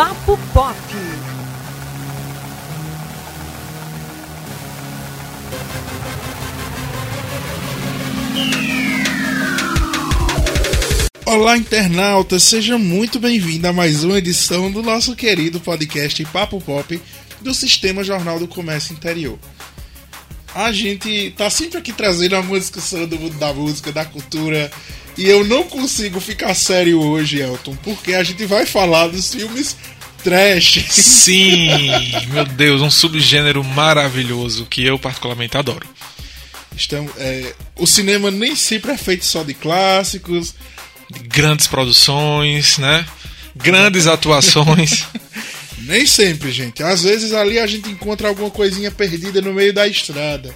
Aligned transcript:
Papo 0.00 0.38
Pop. 0.54 0.76
Olá, 11.26 11.58
internauta, 11.58 12.38
seja 12.38 12.78
muito 12.78 13.20
bem-vindo 13.20 13.68
a 13.68 13.74
mais 13.74 14.02
uma 14.02 14.16
edição 14.16 14.72
do 14.72 14.82
nosso 14.82 15.14
querido 15.14 15.60
podcast 15.60 16.24
Papo 16.32 16.58
Pop 16.62 16.98
do 17.42 17.52
Sistema 17.52 18.02
Jornal 18.02 18.38
do 18.38 18.48
Comércio 18.48 18.94
Interior. 18.94 19.38
A 20.54 20.72
gente 20.72 21.34
tá 21.36 21.50
sempre 21.50 21.76
aqui 21.76 21.92
trazendo 21.92 22.40
uma 22.40 22.58
discussão 22.58 23.06
do 23.06 23.18
mundo 23.18 23.36
da 23.36 23.52
música, 23.52 23.92
da 23.92 24.06
cultura, 24.06 24.72
e 25.16 25.28
eu 25.28 25.44
não 25.44 25.64
consigo 25.64 26.20
ficar 26.20 26.54
sério 26.54 27.00
hoje, 27.00 27.40
Elton, 27.40 27.76
porque 27.82 28.14
a 28.14 28.22
gente 28.22 28.44
vai 28.46 28.66
falar 28.66 29.08
dos 29.08 29.32
filmes 29.32 29.76
trash. 30.22 30.84
Sim, 30.90 31.68
meu 32.32 32.44
Deus, 32.44 32.82
um 32.82 32.90
subgênero 32.90 33.62
maravilhoso 33.64 34.66
que 34.66 34.84
eu 34.84 34.98
particularmente 34.98 35.56
adoro. 35.56 35.88
Estamos, 36.76 37.12
é, 37.18 37.54
o 37.76 37.86
cinema 37.86 38.30
nem 38.30 38.54
sempre 38.54 38.92
é 38.92 38.96
feito 38.96 39.24
só 39.24 39.42
de 39.42 39.54
clássicos, 39.54 40.54
Grandes 41.28 41.66
produções, 41.66 42.78
né? 42.78 43.04
Grandes 43.56 44.06
atuações. 44.06 45.04
Nem 45.78 46.06
sempre, 46.06 46.52
gente. 46.52 46.82
Às 46.82 47.02
vezes 47.02 47.32
ali 47.32 47.58
a 47.58 47.66
gente 47.66 47.88
encontra 47.88 48.28
alguma 48.28 48.50
coisinha 48.50 48.90
perdida 48.90 49.40
no 49.40 49.52
meio 49.52 49.72
da 49.72 49.88
estrada. 49.88 50.54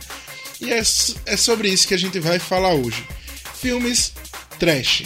E 0.60 0.72
é, 0.72 0.82
é 1.26 1.36
sobre 1.36 1.68
isso 1.68 1.88
que 1.88 1.94
a 1.94 1.98
gente 1.98 2.20
vai 2.20 2.38
falar 2.38 2.72
hoje. 2.74 3.04
Filmes 3.60 4.12
trash. 4.58 5.04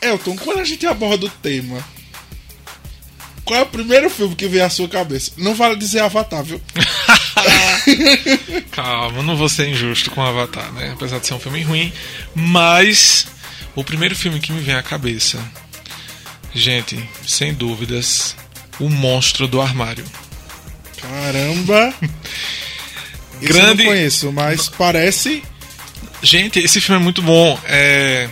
Elton, 0.00 0.36
quando 0.36 0.60
a 0.60 0.64
gente 0.64 0.86
aborda 0.86 1.26
o 1.26 1.30
tema, 1.30 1.84
qual 3.44 3.60
é 3.60 3.62
o 3.62 3.66
primeiro 3.66 4.08
filme 4.08 4.34
que 4.34 4.48
vem 4.48 4.62
à 4.62 4.70
sua 4.70 4.88
cabeça? 4.88 5.32
Não 5.36 5.54
vale 5.54 5.76
dizer 5.76 6.00
Avatar, 6.00 6.42
viu? 6.42 6.60
Calma, 8.72 9.22
não 9.22 9.36
vou 9.36 9.48
ser 9.48 9.68
injusto 9.68 10.10
com 10.10 10.22
Avatar, 10.22 10.72
né? 10.72 10.92
Apesar 10.94 11.18
de 11.18 11.26
ser 11.26 11.34
um 11.34 11.40
filme 11.40 11.62
ruim. 11.62 11.92
Mas 12.34 13.26
o 13.74 13.84
primeiro 13.84 14.16
filme 14.16 14.40
que 14.40 14.52
me 14.52 14.60
vem 14.60 14.74
à 14.74 14.82
cabeça, 14.82 15.38
gente, 16.54 16.98
sem 17.26 17.52
dúvidas, 17.52 18.34
O 18.80 18.88
Monstro 18.88 19.46
do 19.46 19.60
Armário. 19.60 20.04
Caramba! 21.00 21.94
Grande. 23.40 23.58
Eu 23.68 23.76
não 23.76 23.84
conheço, 23.84 24.32
mas 24.32 24.68
parece. 24.68 25.42
Gente, 26.22 26.58
esse 26.58 26.80
filme 26.80 27.00
é 27.00 27.04
muito 27.04 27.20
bom. 27.20 27.58
É. 27.66 28.28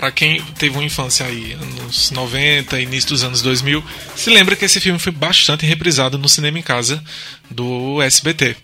Pra 0.00 0.10
quem 0.10 0.40
teve 0.58 0.74
uma 0.74 0.82
infância 0.82 1.26
aí, 1.26 1.52
anos 1.52 2.10
90, 2.10 2.80
início 2.80 3.10
dos 3.10 3.22
anos 3.22 3.42
2000, 3.42 3.84
se 4.16 4.30
lembra 4.30 4.56
que 4.56 4.64
esse 4.64 4.80
filme 4.80 4.98
foi 4.98 5.12
bastante 5.12 5.66
reprisado 5.66 6.16
no 6.16 6.26
cinema 6.26 6.58
em 6.58 6.62
casa 6.62 7.04
do 7.50 8.00
SBT 8.00 8.56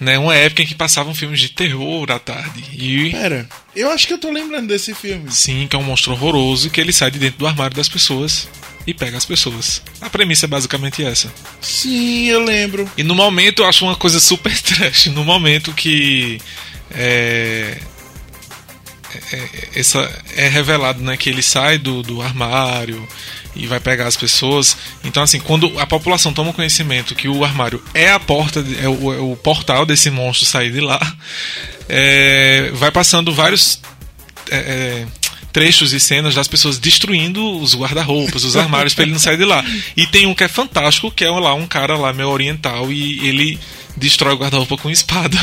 né? 0.00 0.18
Uma 0.18 0.34
época 0.34 0.62
em 0.62 0.66
que 0.66 0.74
passavam 0.74 1.14
filmes 1.14 1.38
de 1.38 1.50
terror 1.50 2.10
à 2.10 2.18
tarde. 2.18 2.64
E... 2.72 3.10
Pera, 3.10 3.48
eu 3.76 3.88
acho 3.92 4.04
que 4.04 4.12
eu 4.12 4.18
tô 4.18 4.32
lembrando 4.32 4.66
desse 4.66 4.92
filme. 4.94 5.30
Sim, 5.30 5.68
que 5.68 5.76
é 5.76 5.78
um 5.78 5.84
monstro 5.84 6.10
horroroso 6.10 6.70
que 6.70 6.80
ele 6.80 6.92
sai 6.92 7.12
de 7.12 7.20
dentro 7.20 7.38
do 7.38 7.46
armário 7.46 7.76
das 7.76 7.88
pessoas 7.88 8.48
e 8.84 8.92
pega 8.92 9.16
as 9.16 9.24
pessoas. 9.24 9.80
A 10.00 10.10
premissa 10.10 10.46
é 10.46 10.48
basicamente 10.48 11.04
essa. 11.04 11.32
Sim, 11.60 12.26
eu 12.26 12.44
lembro. 12.44 12.90
E 12.96 13.04
no 13.04 13.14
momento 13.14 13.62
eu 13.62 13.68
acho 13.68 13.84
uma 13.84 13.94
coisa 13.94 14.18
super 14.18 14.52
trash. 14.60 15.06
No 15.06 15.24
momento 15.24 15.72
que. 15.72 16.40
É 16.90 17.78
essa, 19.74 20.22
é 20.36 20.48
revelado 20.48 21.02
né, 21.02 21.16
que 21.16 21.28
ele 21.28 21.42
sai 21.42 21.78
do, 21.78 22.02
do 22.02 22.22
armário 22.22 23.06
e 23.54 23.66
vai 23.66 23.80
pegar 23.80 24.06
as 24.06 24.16
pessoas. 24.16 24.76
Então, 25.04 25.22
assim, 25.22 25.40
quando 25.40 25.78
a 25.78 25.86
população 25.86 26.32
toma 26.32 26.52
conhecimento 26.52 27.14
que 27.14 27.28
o 27.28 27.44
armário 27.44 27.82
é 27.94 28.10
a 28.10 28.20
porta, 28.20 28.64
é 28.80 28.88
o, 28.88 29.12
é 29.12 29.18
o 29.18 29.36
portal 29.36 29.84
desse 29.84 30.10
monstro 30.10 30.46
sair 30.46 30.72
de 30.72 30.80
lá, 30.80 31.00
é, 31.88 32.70
vai 32.74 32.90
passando 32.90 33.32
vários. 33.32 33.80
É, 34.50 34.56
é 34.56 35.06
trechos 35.52 35.92
e 35.92 36.00
cenas 36.00 36.34
das 36.34 36.48
pessoas 36.48 36.78
destruindo 36.78 37.58
os 37.58 37.74
guarda-roupas, 37.76 38.42
os 38.42 38.56
armários 38.56 38.94
para 38.94 39.04
ele 39.04 39.12
não 39.12 39.18
sair 39.18 39.36
de 39.36 39.44
lá. 39.44 39.62
E 39.94 40.06
tem 40.06 40.26
um 40.26 40.34
que 40.34 40.44
é 40.44 40.48
fantástico, 40.48 41.10
que 41.10 41.24
é 41.24 41.30
lá 41.30 41.54
um 41.54 41.66
cara 41.66 41.96
lá 41.96 42.12
meio 42.12 42.30
oriental 42.30 42.90
e 42.90 43.28
ele 43.28 43.58
destrói 43.96 44.34
o 44.34 44.38
guarda-roupa 44.38 44.76
com 44.76 44.90
espada. 44.90 45.36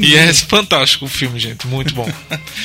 e 0.00 0.14
é 0.14 0.32
fantástico 0.32 1.06
o 1.06 1.08
filme, 1.08 1.38
gente, 1.38 1.66
muito 1.66 1.94
bom. 1.94 2.10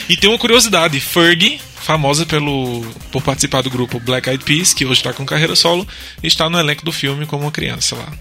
E 0.09 0.17
tem 0.17 0.29
uma 0.29 0.39
curiosidade, 0.39 0.99
Fergie 0.99 1.59
famosa 1.81 2.25
pelo 2.25 2.85
por 3.11 3.21
participar 3.21 3.61
do 3.61 3.69
grupo 3.69 3.99
Black 3.99 4.29
Eyed 4.29 4.43
Peas, 4.43 4.73
que 4.73 4.85
hoje 4.85 4.99
está 4.99 5.13
com 5.13 5.25
carreira 5.25 5.55
solo, 5.55 5.87
está 6.21 6.49
no 6.49 6.59
elenco 6.59 6.85
do 6.85 6.91
filme 6.91 7.25
como 7.25 7.43
uma 7.43 7.51
criança 7.51 7.95
lá. 7.95 8.11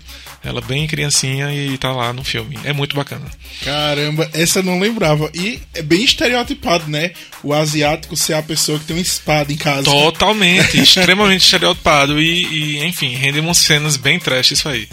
Ela 0.43 0.63
bem 0.63 0.87
criancinha 0.87 1.53
e 1.53 1.77
tá 1.77 1.93
lá 1.93 2.15
no 2.15 2.25
filme. 2.25 2.59
É 2.65 2.73
muito 2.73 2.97
bacana. 2.97 3.27
Enfim. 3.27 4.31
essa 4.33 4.61
eu 4.61 4.63
não 4.63 4.81
lembrava. 4.81 5.31
E 5.35 5.61
é 5.75 5.83
bem 5.83 6.03
estereotipado, 6.03 6.89
né? 6.89 7.13
O 7.43 7.53
asiático 7.53 8.17
ser 8.17 8.33
a 8.33 8.43
pessoa 8.43 8.79
que 8.79 8.87
tem 8.87 8.97
uma 8.97 9.03
espada 9.03 9.53
em 9.53 9.57
casa. 9.57 9.85
Totalmente, 9.85 10.81
extremamente 10.81 11.45
estereotipado. 11.45 12.19
E, 12.19 12.47
e, 12.47 12.85
enfim, 12.87 13.15
rende 13.15 13.39
umas 13.39 13.59
cenas 13.59 13.99
bem 13.99 14.19
trash 14.19 14.53
isso 14.53 14.67
aí. 14.67 14.89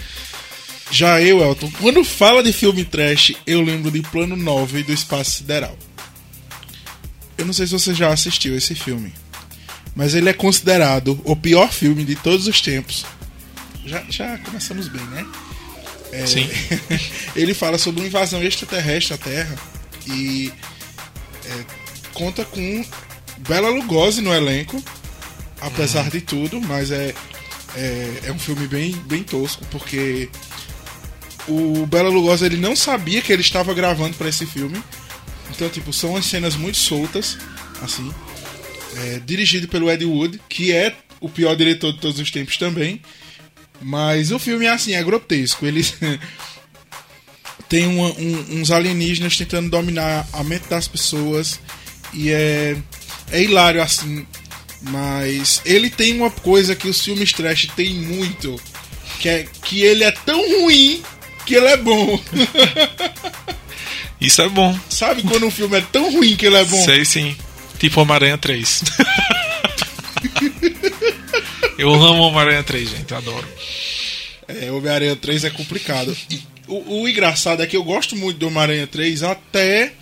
Já 0.90 1.22
eu, 1.22 1.42
Elton, 1.42 1.72
quando 1.80 2.04
fala 2.04 2.42
de 2.42 2.54
filme 2.54 2.84
trash, 2.86 3.34
eu 3.46 3.62
lembro 3.62 3.92
de 3.92 4.02
Plano 4.02 4.36
9 4.36 4.84
do 4.84 4.94
Espaço 4.94 5.32
Sideral. 5.32 5.78
Eu 7.38 7.46
não 7.46 7.54
sei 7.54 7.68
se 7.68 7.74
você 7.74 7.94
já 7.94 8.12
assistiu 8.12 8.56
esse 8.56 8.74
filme, 8.74 9.14
mas 9.96 10.16
ele 10.16 10.30
é 10.30 10.34
considerado 10.34 11.20
o 11.24 11.36
pior 11.36 11.72
filme 11.72 12.04
de 12.04 12.16
todos 12.16 12.48
os 12.48 12.62
tempos. 12.62 13.06
Já, 13.86 14.04
já 14.10 14.38
começamos 14.40 14.88
bem, 14.88 15.04
né? 15.08 15.26
É, 16.12 16.26
Sim. 16.26 16.50
ele 17.36 17.54
fala 17.54 17.78
sobre 17.78 18.02
uma 18.02 18.08
invasão 18.08 18.42
extraterrestre 18.42 19.14
à 19.14 19.18
Terra 19.18 19.56
e 20.08 20.52
é, 21.46 21.66
conta 22.14 22.44
com 22.46 22.86
Bela 23.40 23.70
Lugosi 23.70 24.22
no 24.22 24.34
elenco, 24.34 24.82
apesar 25.62 26.06
uhum. 26.06 26.10
de 26.10 26.22
tudo, 26.22 26.62
mas 26.62 26.92
é, 26.92 27.14
é, 27.76 28.20
é, 28.26 28.32
um 28.32 28.40
filme 28.40 28.68
bem, 28.68 28.92
bem 29.06 29.24
tosco, 29.24 29.64
porque 29.70 30.30
o 31.48 31.86
Bela 31.86 32.10
Lugosi 32.10 32.46
ele 32.46 32.58
não 32.58 32.76
sabia 32.76 33.22
que 33.22 33.32
ele 33.32 33.42
estava 33.42 33.74
gravando 33.74 34.16
para 34.16 34.30
esse 34.30 34.46
filme 34.46 34.82
então, 35.58 35.70
tipo, 35.70 35.92
são 35.94 36.16
as 36.16 36.26
cenas 36.26 36.56
muito 36.56 36.78
soltas, 36.78 37.38
assim. 37.82 38.14
É, 38.96 39.20
dirigido 39.26 39.68
pelo 39.68 39.90
Ed 39.90 40.06
Wood, 40.06 40.40
que 40.50 40.72
é 40.72 40.96
o 41.20 41.30
pior 41.30 41.56
diretor 41.56 41.94
de 41.94 42.00
todos 42.00 42.20
os 42.20 42.32
tempos 42.32 42.58
também. 42.58 43.02
Mas 43.82 44.32
o 44.32 44.40
filme 44.40 44.66
é 44.66 44.70
assim, 44.70 44.94
é 44.94 45.04
grotesco. 45.04 45.66
Eles 45.66 45.96
tem 47.70 47.88
uma, 47.88 48.10
um, 48.10 48.60
uns 48.60 48.72
alienígenas 48.72 49.38
tentando 49.38 49.70
dominar 49.70 50.28
a 50.34 50.44
mente 50.44 50.68
das 50.68 50.88
pessoas. 50.88 51.60
E 52.14 52.30
é, 52.32 52.78
é 53.32 53.42
hilário 53.42 53.82
assim. 53.82 54.26
Mas 54.82 55.62
ele 55.66 55.90
tem 55.90 56.16
uma 56.16 56.30
coisa 56.30 56.76
que 56.76 56.88
os 56.88 57.02
filmes 57.04 57.34
trash 57.34 57.68
tem 57.76 57.96
muito. 57.96 58.60
Que 59.20 59.30
é 59.30 59.48
que 59.64 59.82
ele 59.82 60.04
é 60.04 60.12
tão 60.12 60.40
ruim 60.62 61.02
que 61.48 61.56
ele 61.56 61.68
é 61.68 61.78
bom. 61.78 62.22
Isso 64.20 64.42
é 64.42 64.50
bom. 64.50 64.78
Sabe 64.90 65.24
quando 65.24 65.46
um 65.46 65.52
filme 65.52 65.78
é 65.78 65.82
tão 65.82 66.12
ruim 66.12 66.36
que 66.36 66.46
ele 66.46 66.58
é 66.58 66.66
bom? 66.66 66.84
Sei 66.84 67.06
sim. 67.06 67.36
Tipo 67.80 68.02
Homem-Aranha 68.02 68.38
3. 68.38 68.84
eu 71.80 71.94
amo 71.94 72.24
Homem-Aranha 72.24 72.64
3, 72.64 72.90
gente. 72.90 73.14
Adoro. 73.14 73.48
É, 74.48 74.70
Homem-Aranha 74.72 75.16
3 75.16 75.46
é 75.46 75.50
complicado. 75.50 76.16
O, 76.68 77.02
o, 77.02 77.08
engraçado 77.08 77.64
é 77.64 77.68
que 77.68 77.78
eu 77.78 77.84
gosto 77.84 78.16
muito 78.18 78.38
do 78.38 78.48
Homem-Aranha 78.48 78.88
3 78.88 79.24
até 79.24 79.94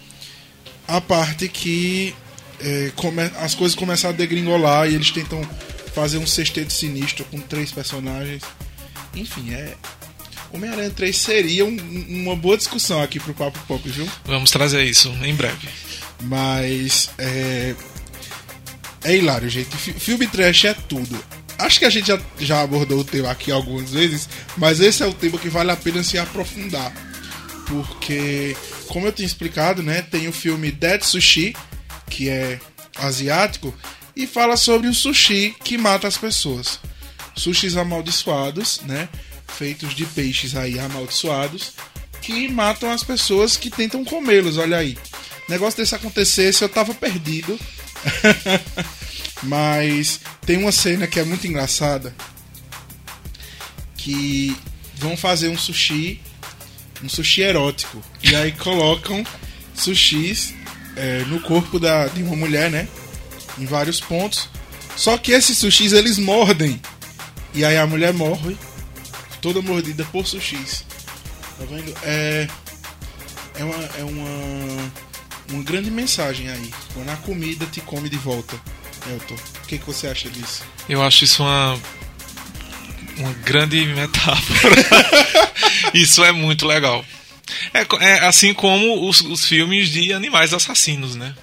a 0.88 1.00
parte 1.00 1.48
que 1.48 2.16
é, 2.60 2.92
come, 2.96 3.22
as 3.38 3.54
coisas 3.54 3.76
começam 3.76 4.10
a 4.10 4.14
degringolar 4.14 4.90
e 4.90 4.96
eles 4.96 5.12
tentam 5.12 5.48
fazer 5.94 6.18
um 6.18 6.26
sexteto 6.26 6.74
sinistro 6.74 7.24
com 7.26 7.40
três 7.40 7.72
personagens. 7.72 8.42
Enfim, 9.14 9.54
é, 9.54 9.76
Homem-Aranha 10.56 10.90
3 10.90 11.16
seria 11.16 11.66
um, 11.66 11.78
uma 12.10 12.36
boa 12.36 12.58
discussão 12.58 13.02
aqui 13.02 13.20
pro 13.20 13.34
Papo 13.34 13.60
Pop, 13.68 13.88
viu? 13.90 14.08
Vamos 14.26 14.52
trazer 14.52 14.84
isso 14.84 15.10
em 15.24 15.36
breve. 15.36 15.68
Mas 16.22 17.10
é. 17.18 17.76
É 19.04 19.16
hilário, 19.16 19.48
gente. 19.50 19.76
Filme 19.78 20.26
trash 20.26 20.66
é 20.66 20.74
tudo. 20.74 21.24
Acho 21.60 21.80
que 21.80 21.86
a 21.86 21.90
gente 21.90 22.08
já, 22.08 22.20
já 22.40 22.62
abordou 22.62 23.00
o 23.00 23.04
tema 23.04 23.30
aqui 23.30 23.52
algumas 23.52 23.92
vezes, 23.92 24.28
mas 24.58 24.80
esse 24.80 25.04
é 25.04 25.06
o 25.06 25.14
tema 25.14 25.38
que 25.38 25.48
vale 25.48 25.72
a 25.72 25.76
pena 25.76 26.04
se 26.04 26.18
aprofundar. 26.18 26.92
Porque, 27.68 28.56
como 28.88 29.06
eu 29.06 29.12
tinha 29.12 29.26
explicado, 29.26 29.84
né, 29.84 30.02
tem 30.02 30.28
o 30.28 30.34
filme 30.34 30.72
Dead 30.72 31.02
Sushi, 31.02 31.56
que 32.10 32.30
é 32.30 32.60
asiático, 32.98 33.74
e 34.16 34.26
fala 34.26 34.58
sobre 34.58 34.88
o 34.88 34.94
sushi 34.94 35.56
que 35.64 35.78
mata 35.78 36.08
as 36.08 36.18
pessoas. 36.18 36.80
Sushis 37.36 37.76
amaldiçoados, 37.76 38.82
né? 38.82 39.10
Feitos 39.48 39.94
de 39.94 40.06
peixes 40.06 40.56
aí 40.56 40.80
amaldiçoados 40.80 41.74
que 42.26 42.48
matam 42.48 42.90
as 42.90 43.04
pessoas 43.04 43.56
que 43.56 43.70
tentam 43.70 44.04
comê-los. 44.04 44.58
Olha 44.58 44.78
aí. 44.78 44.98
Negócio 45.48 45.78
desse 45.78 45.94
acontecesse, 45.94 46.64
eu 46.64 46.70
tava 46.70 46.92
perdido. 46.94 47.60
Mas 49.44 50.20
tem 50.44 50.58
uma 50.58 50.72
cena 50.72 51.06
que 51.06 51.20
é 51.20 51.24
muito 51.24 51.46
engraçada. 51.46 52.16
Que 53.96 54.58
vão 54.96 55.16
fazer 55.16 55.50
um 55.50 55.58
sushi. 55.58 56.20
Um 57.04 57.10
sushi 57.10 57.42
erótico. 57.42 58.02
E 58.24 58.36
aí 58.36 58.52
colocam 58.54 59.24
sushis 59.76 60.56
é, 60.96 61.20
no 61.26 61.40
corpo 61.42 61.80
da, 61.80 62.08
de 62.08 62.24
uma 62.24 62.36
mulher, 62.36 62.72
né? 62.72 62.88
Em 63.60 63.66
vários 63.68 64.00
pontos. 64.00 64.50
Só 64.96 65.16
que 65.16 65.32
esses 65.32 65.60
sushis 65.60 65.94
eles 65.94 66.18
mordem. 66.18 66.82
E 67.54 67.64
aí 67.64 67.78
a 67.78 67.86
mulher 67.86 68.14
morre. 68.14 68.58
Toda 69.46 69.62
mordida 69.62 70.04
por 70.06 70.26
sushis. 70.26 70.84
Tá 71.60 71.66
vendo? 71.70 71.94
É. 72.02 72.48
É 73.54 73.64
uma. 73.64 73.86
É 74.00 74.04
uma. 74.04 74.92
Uma 75.52 75.64
grande 75.64 75.92
mensagem 75.92 76.50
aí. 76.50 76.74
Quando 76.96 77.10
a 77.12 77.16
comida 77.18 77.64
te 77.68 77.80
come 77.80 78.10
de 78.10 78.18
volta. 78.18 78.60
Elton, 79.08 79.36
o 79.36 79.68
que, 79.68 79.78
que 79.78 79.86
você 79.86 80.08
acha 80.08 80.32
disso? 80.32 80.64
Eu 80.90 81.04
acho 81.04 81.26
isso 81.26 81.44
uma. 81.44 81.80
Uma 83.18 83.34
grande 83.34 83.86
metáfora. 83.86 84.76
isso 85.94 86.24
é 86.24 86.32
muito 86.32 86.66
legal. 86.66 87.06
É, 87.72 87.86
é 88.04 88.26
assim 88.26 88.52
como 88.52 89.08
os, 89.08 89.22
os 89.22 89.46
filmes 89.46 89.90
de 89.90 90.12
animais 90.12 90.56
assassinos, 90.56 91.16
né? 91.16 91.36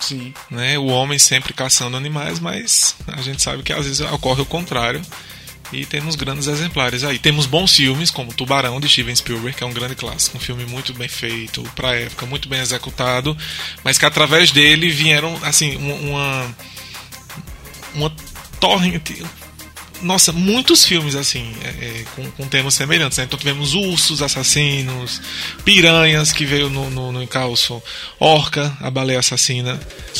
Sim. 0.00 0.32
né? 0.50 0.78
O 0.78 0.86
homem 0.86 1.18
sempre 1.18 1.52
caçando 1.52 1.98
animais, 1.98 2.40
mas 2.40 2.96
a 3.06 3.20
gente 3.20 3.42
sabe 3.42 3.62
que 3.62 3.74
às 3.74 3.84
vezes 3.84 4.00
ocorre 4.00 4.40
o 4.40 4.46
contrário. 4.46 5.02
E 5.72 5.86
temos 5.86 6.16
grandes 6.16 6.48
exemplares 6.48 7.04
aí. 7.04 7.18
Temos 7.18 7.46
bons 7.46 7.74
filmes, 7.74 8.10
como 8.10 8.34
Tubarão, 8.34 8.80
de 8.80 8.88
Steven 8.88 9.14
Spielberg, 9.14 9.56
que 9.56 9.62
é 9.62 9.66
um 9.66 9.72
grande 9.72 9.94
clássico. 9.94 10.36
Um 10.36 10.40
filme 10.40 10.64
muito 10.66 10.92
bem 10.92 11.08
feito, 11.08 11.62
pra 11.76 11.94
época, 11.94 12.26
muito 12.26 12.48
bem 12.48 12.60
executado. 12.60 13.36
Mas 13.84 13.96
que 13.96 14.04
através 14.04 14.50
dele 14.50 14.90
vieram, 14.90 15.38
assim, 15.42 15.76
uma. 15.76 16.56
Uma 17.94 18.12
torrente. 18.60 19.22
Nossa, 20.02 20.32
muitos 20.32 20.84
filmes 20.84 21.14
assim, 21.14 21.52
é, 21.62 21.68
é, 21.68 22.04
com, 22.16 22.30
com, 22.30 22.48
temas 22.48 22.74
semelhantes. 22.74 23.18
Né? 23.18 23.24
Então 23.24 23.38
tivemos 23.38 23.74
ursos 23.74 24.22
assassinos, 24.22 25.20
piranhas 25.62 26.32
que 26.32 26.46
veio 26.46 26.70
no, 26.70 26.88
no, 26.88 27.12
no 27.12 27.22
encalço, 27.22 27.82
orca, 28.18 28.74
a 28.80 28.90
baleia 28.90 29.18
assassina, 29.18 29.78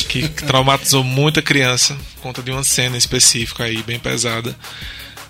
que 0.08 0.28
traumatizou 0.46 1.02
muita 1.02 1.40
criança, 1.40 1.96
por 2.16 2.22
conta 2.22 2.42
de 2.42 2.50
uma 2.50 2.62
cena 2.62 2.96
específica 2.98 3.64
aí, 3.64 3.82
bem 3.82 3.98
pesada. 3.98 4.54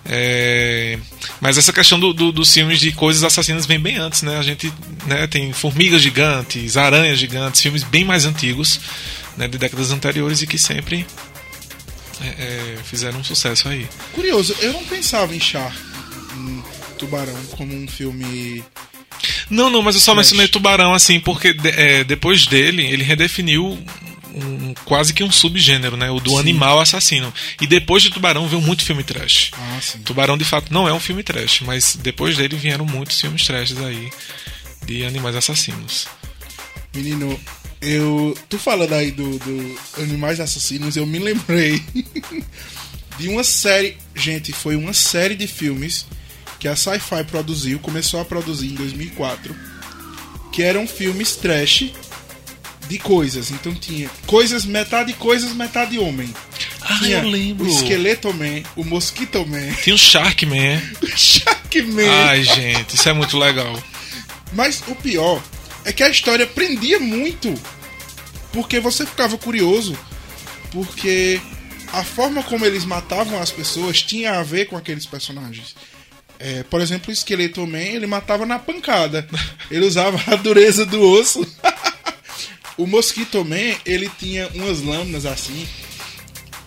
É... 0.05 0.97
Mas 1.39 1.57
essa 1.57 1.71
questão 1.71 1.99
do, 1.99 2.13
do, 2.13 2.31
dos 2.31 2.53
filmes 2.53 2.79
de 2.79 2.91
coisas 2.91 3.23
assassinas 3.23 3.65
vem 3.65 3.79
bem 3.79 3.97
antes, 3.97 4.23
né? 4.23 4.37
A 4.37 4.41
gente 4.41 4.71
né, 5.05 5.27
tem 5.27 5.53
formigas 5.53 6.01
gigantes, 6.01 6.77
aranhas 6.77 7.19
gigantes, 7.19 7.61
filmes 7.61 7.83
bem 7.83 8.03
mais 8.03 8.25
antigos, 8.25 8.79
né, 9.37 9.47
de 9.47 9.57
décadas 9.57 9.91
anteriores 9.91 10.41
e 10.41 10.47
que 10.47 10.57
sempre 10.57 11.05
é, 12.21 12.27
é, 12.27 12.77
fizeram 12.83 13.19
um 13.19 13.23
sucesso 13.23 13.67
aí. 13.67 13.87
Curioso, 14.13 14.55
eu 14.59 14.73
não 14.73 14.83
pensava 14.85 15.35
em 15.35 15.39
Char, 15.39 15.75
em 16.35 16.63
Tubarão, 16.97 17.39
como 17.51 17.75
um 17.75 17.87
filme. 17.87 18.63
Não, 19.49 19.69
não, 19.69 19.81
mas 19.81 19.95
eu 19.95 20.01
só 20.01 20.15
mencionei 20.15 20.47
Tubarão 20.47 20.93
assim, 20.93 21.19
porque 21.19 21.55
é, 21.75 22.03
depois 22.03 22.45
dele 22.47 22.85
ele 22.85 23.03
redefiniu 23.03 23.77
um, 24.33 24.73
quase 24.85 25.13
que 25.13 25.23
um 25.23 25.31
subgênero, 25.31 25.97
né? 25.97 26.09
O 26.09 26.19
do 26.19 26.31
sim. 26.31 26.39
animal 26.39 26.79
assassino. 26.79 27.33
E 27.59 27.67
depois 27.67 28.03
de 28.03 28.09
Tubarão 28.09 28.47
veio 28.47 28.61
muito 28.61 28.83
filme 28.83 29.03
trash. 29.03 29.51
Ah, 29.53 29.79
Tubarão 30.03 30.37
de 30.37 30.45
fato 30.45 30.73
não 30.73 30.87
é 30.87 30.93
um 30.93 30.99
filme 30.99 31.23
trash, 31.23 31.61
mas 31.61 31.95
depois 31.95 32.37
dele 32.37 32.55
vieram 32.55 32.85
muitos 32.85 33.19
filmes 33.19 33.45
trash 33.45 33.73
aí 33.77 34.09
de 34.85 35.05
animais 35.05 35.35
assassinos. 35.35 36.07
Menino, 36.93 37.39
eu. 37.81 38.37
Tu 38.49 38.59
falando 38.59 38.93
aí 38.93 39.11
do, 39.11 39.39
do 39.39 39.79
Animais 39.97 40.39
Assassinos, 40.39 40.97
eu 40.97 41.05
me 41.05 41.19
lembrei 41.19 41.81
de 43.17 43.27
uma 43.29 43.43
série. 43.43 43.97
Gente, 44.13 44.51
foi 44.51 44.75
uma 44.75 44.93
série 44.93 45.35
de 45.35 45.47
filmes 45.47 46.05
que 46.59 46.67
a 46.67 46.75
Sci-Fi 46.75 47.23
produziu, 47.23 47.79
começou 47.79 48.19
a 48.19 48.25
produzir 48.25 48.67
em 48.67 48.75
2004, 48.75 49.55
que 50.51 50.61
eram 50.61 50.85
filmes 50.85 51.35
trash 51.35 51.91
de 52.91 52.99
coisas. 52.99 53.51
Então 53.51 53.73
tinha 53.73 54.09
coisas, 54.27 54.65
metade 54.65 55.13
coisas, 55.13 55.53
metade 55.53 55.97
homem. 55.97 56.31
Ah, 56.81 56.99
tinha 56.99 57.19
eu 57.19 57.29
lembro. 57.29 57.65
O 57.65 57.69
Esqueleto 57.69 58.33
Man, 58.33 58.63
o 58.75 58.83
Mosquito 58.83 59.45
Man. 59.47 59.73
Tinha 59.81 59.95
o 59.95 59.97
Shark 59.97 60.45
Man. 60.45 60.81
o 61.01 61.07
Shark 61.17 61.81
Man. 61.83 62.27
Ai, 62.27 62.43
gente, 62.43 62.95
isso 62.95 63.07
é 63.07 63.13
muito 63.13 63.37
legal. 63.37 63.81
Mas 64.51 64.83
o 64.87 64.95
pior 64.95 65.41
é 65.85 65.93
que 65.93 66.03
a 66.03 66.09
história 66.09 66.45
prendia 66.45 66.99
muito. 66.99 67.53
Porque 68.51 68.79
você 68.81 69.05
ficava 69.05 69.37
curioso. 69.37 69.97
Porque 70.71 71.39
a 71.93 72.03
forma 72.03 72.43
como 72.43 72.65
eles 72.65 72.83
matavam 72.83 73.41
as 73.41 73.51
pessoas 73.51 74.01
tinha 74.01 74.37
a 74.37 74.43
ver 74.43 74.65
com 74.65 74.75
aqueles 74.75 75.05
personagens. 75.05 75.75
É, 76.37 76.63
por 76.63 76.81
exemplo, 76.81 77.09
o 77.09 77.13
Esqueleto 77.13 77.65
Man, 77.65 77.77
ele 77.77 78.07
matava 78.07 78.45
na 78.45 78.59
pancada. 78.59 79.27
Ele 79.69 79.85
usava 79.85 80.19
a 80.33 80.35
dureza 80.35 80.85
do 80.85 80.99
osso. 81.01 81.47
O 82.81 82.87
Mosquito 82.87 83.43
Man, 83.45 83.77
ele 83.85 84.09
tinha 84.17 84.47
umas 84.53 84.81
lâminas 84.81 85.25
assim. 85.25 85.67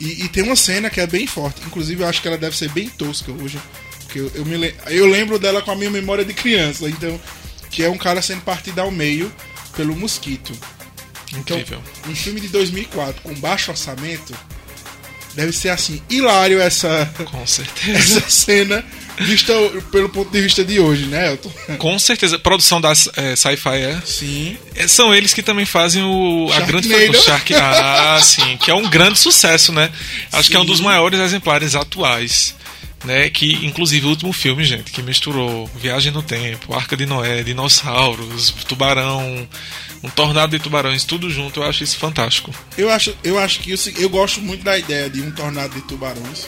E, 0.00 0.24
e, 0.24 0.28
tem 0.28 0.42
uma 0.42 0.56
cena 0.56 0.90
que 0.90 1.00
é 1.00 1.06
bem 1.06 1.26
forte. 1.26 1.60
Inclusive, 1.66 2.02
eu 2.02 2.08
acho 2.08 2.20
que 2.20 2.28
ela 2.28 2.38
deve 2.38 2.56
ser 2.56 2.68
bem 2.70 2.88
tosca 2.88 3.32
hoje. 3.32 3.58
Porque 4.00 4.20
eu, 4.20 4.30
eu, 4.34 4.44
me, 4.44 4.74
eu 4.88 5.06
lembro 5.06 5.38
dela 5.38 5.62
com 5.62 5.70
a 5.70 5.76
minha 5.76 5.90
memória 5.90 6.24
de 6.24 6.34
criança. 6.34 6.88
Então, 6.88 7.20
que 7.70 7.82
é 7.82 7.88
um 7.88 7.98
cara 7.98 8.20
sendo 8.22 8.42
partido 8.42 8.80
ao 8.80 8.90
meio 8.90 9.32
pelo 9.76 9.96
mosquito. 9.96 10.52
Então, 11.32 11.58
Incrível. 11.58 11.82
um 12.08 12.14
filme 12.14 12.40
de 12.40 12.48
2004 12.48 13.22
com 13.22 13.34
baixo 13.34 13.70
orçamento 13.70 14.34
deve 15.34 15.52
ser 15.52 15.70
assim 15.70 16.00
hilário 16.08 16.60
essa 16.60 17.12
com 17.24 17.44
certeza 17.46 18.18
essa 18.18 18.30
cena 18.30 18.84
vista 19.18 19.52
pelo 19.90 20.08
ponto 20.08 20.30
de 20.30 20.40
vista 20.40 20.64
de 20.64 20.80
hoje, 20.80 21.06
né, 21.06 21.32
Elton? 21.32 21.50
Com 21.78 21.98
certeza. 21.98 22.38
Produção 22.38 22.80
da 22.80 22.92
é, 23.16 23.36
Sci-Fi 23.36 23.76
é. 23.76 24.02
Sim. 24.04 24.56
É, 24.74 24.88
são 24.88 25.14
eles 25.14 25.32
que 25.32 25.42
também 25.42 25.64
fazem 25.64 26.02
o 26.02 26.50
a 26.52 26.60
grande 26.60 26.92
o 26.92 27.14
Shark. 27.14 27.54
Ah, 27.54 28.20
sim, 28.22 28.56
que 28.56 28.70
é 28.70 28.74
um 28.74 28.88
grande 28.88 29.18
sucesso, 29.18 29.72
né? 29.72 29.90
Acho 30.32 30.50
que 30.50 30.56
é 30.56 30.60
um 30.60 30.64
dos 30.64 30.78
Sim. 30.78 30.84
maiores 30.84 31.18
exemplares 31.20 31.74
atuais. 31.74 32.54
Né, 33.04 33.28
que 33.28 33.66
inclusive 33.66 34.06
o 34.06 34.08
último 34.08 34.32
filme, 34.32 34.64
gente, 34.64 34.90
que 34.90 35.02
misturou 35.02 35.66
Viagem 35.76 36.10
no 36.10 36.22
Tempo, 36.22 36.72
Arca 36.72 36.96
de 36.96 37.04
Noé, 37.04 37.42
dinossauros, 37.42 38.50
tubarão, 38.66 39.46
um 40.02 40.08
tornado 40.08 40.56
de 40.56 40.62
tubarões, 40.62 41.04
tudo 41.04 41.28
junto, 41.28 41.60
eu 41.60 41.64
acho 41.64 41.84
isso 41.84 41.98
fantástico. 41.98 42.50
Eu 42.78 42.88
acho, 42.90 43.14
eu 43.22 43.38
acho 43.38 43.60
que 43.60 43.72
eu, 43.72 43.78
eu 43.98 44.08
gosto 44.08 44.40
muito 44.40 44.64
da 44.64 44.78
ideia 44.78 45.10
de 45.10 45.20
um 45.20 45.30
tornado 45.30 45.74
de 45.74 45.82
tubarões. 45.82 46.46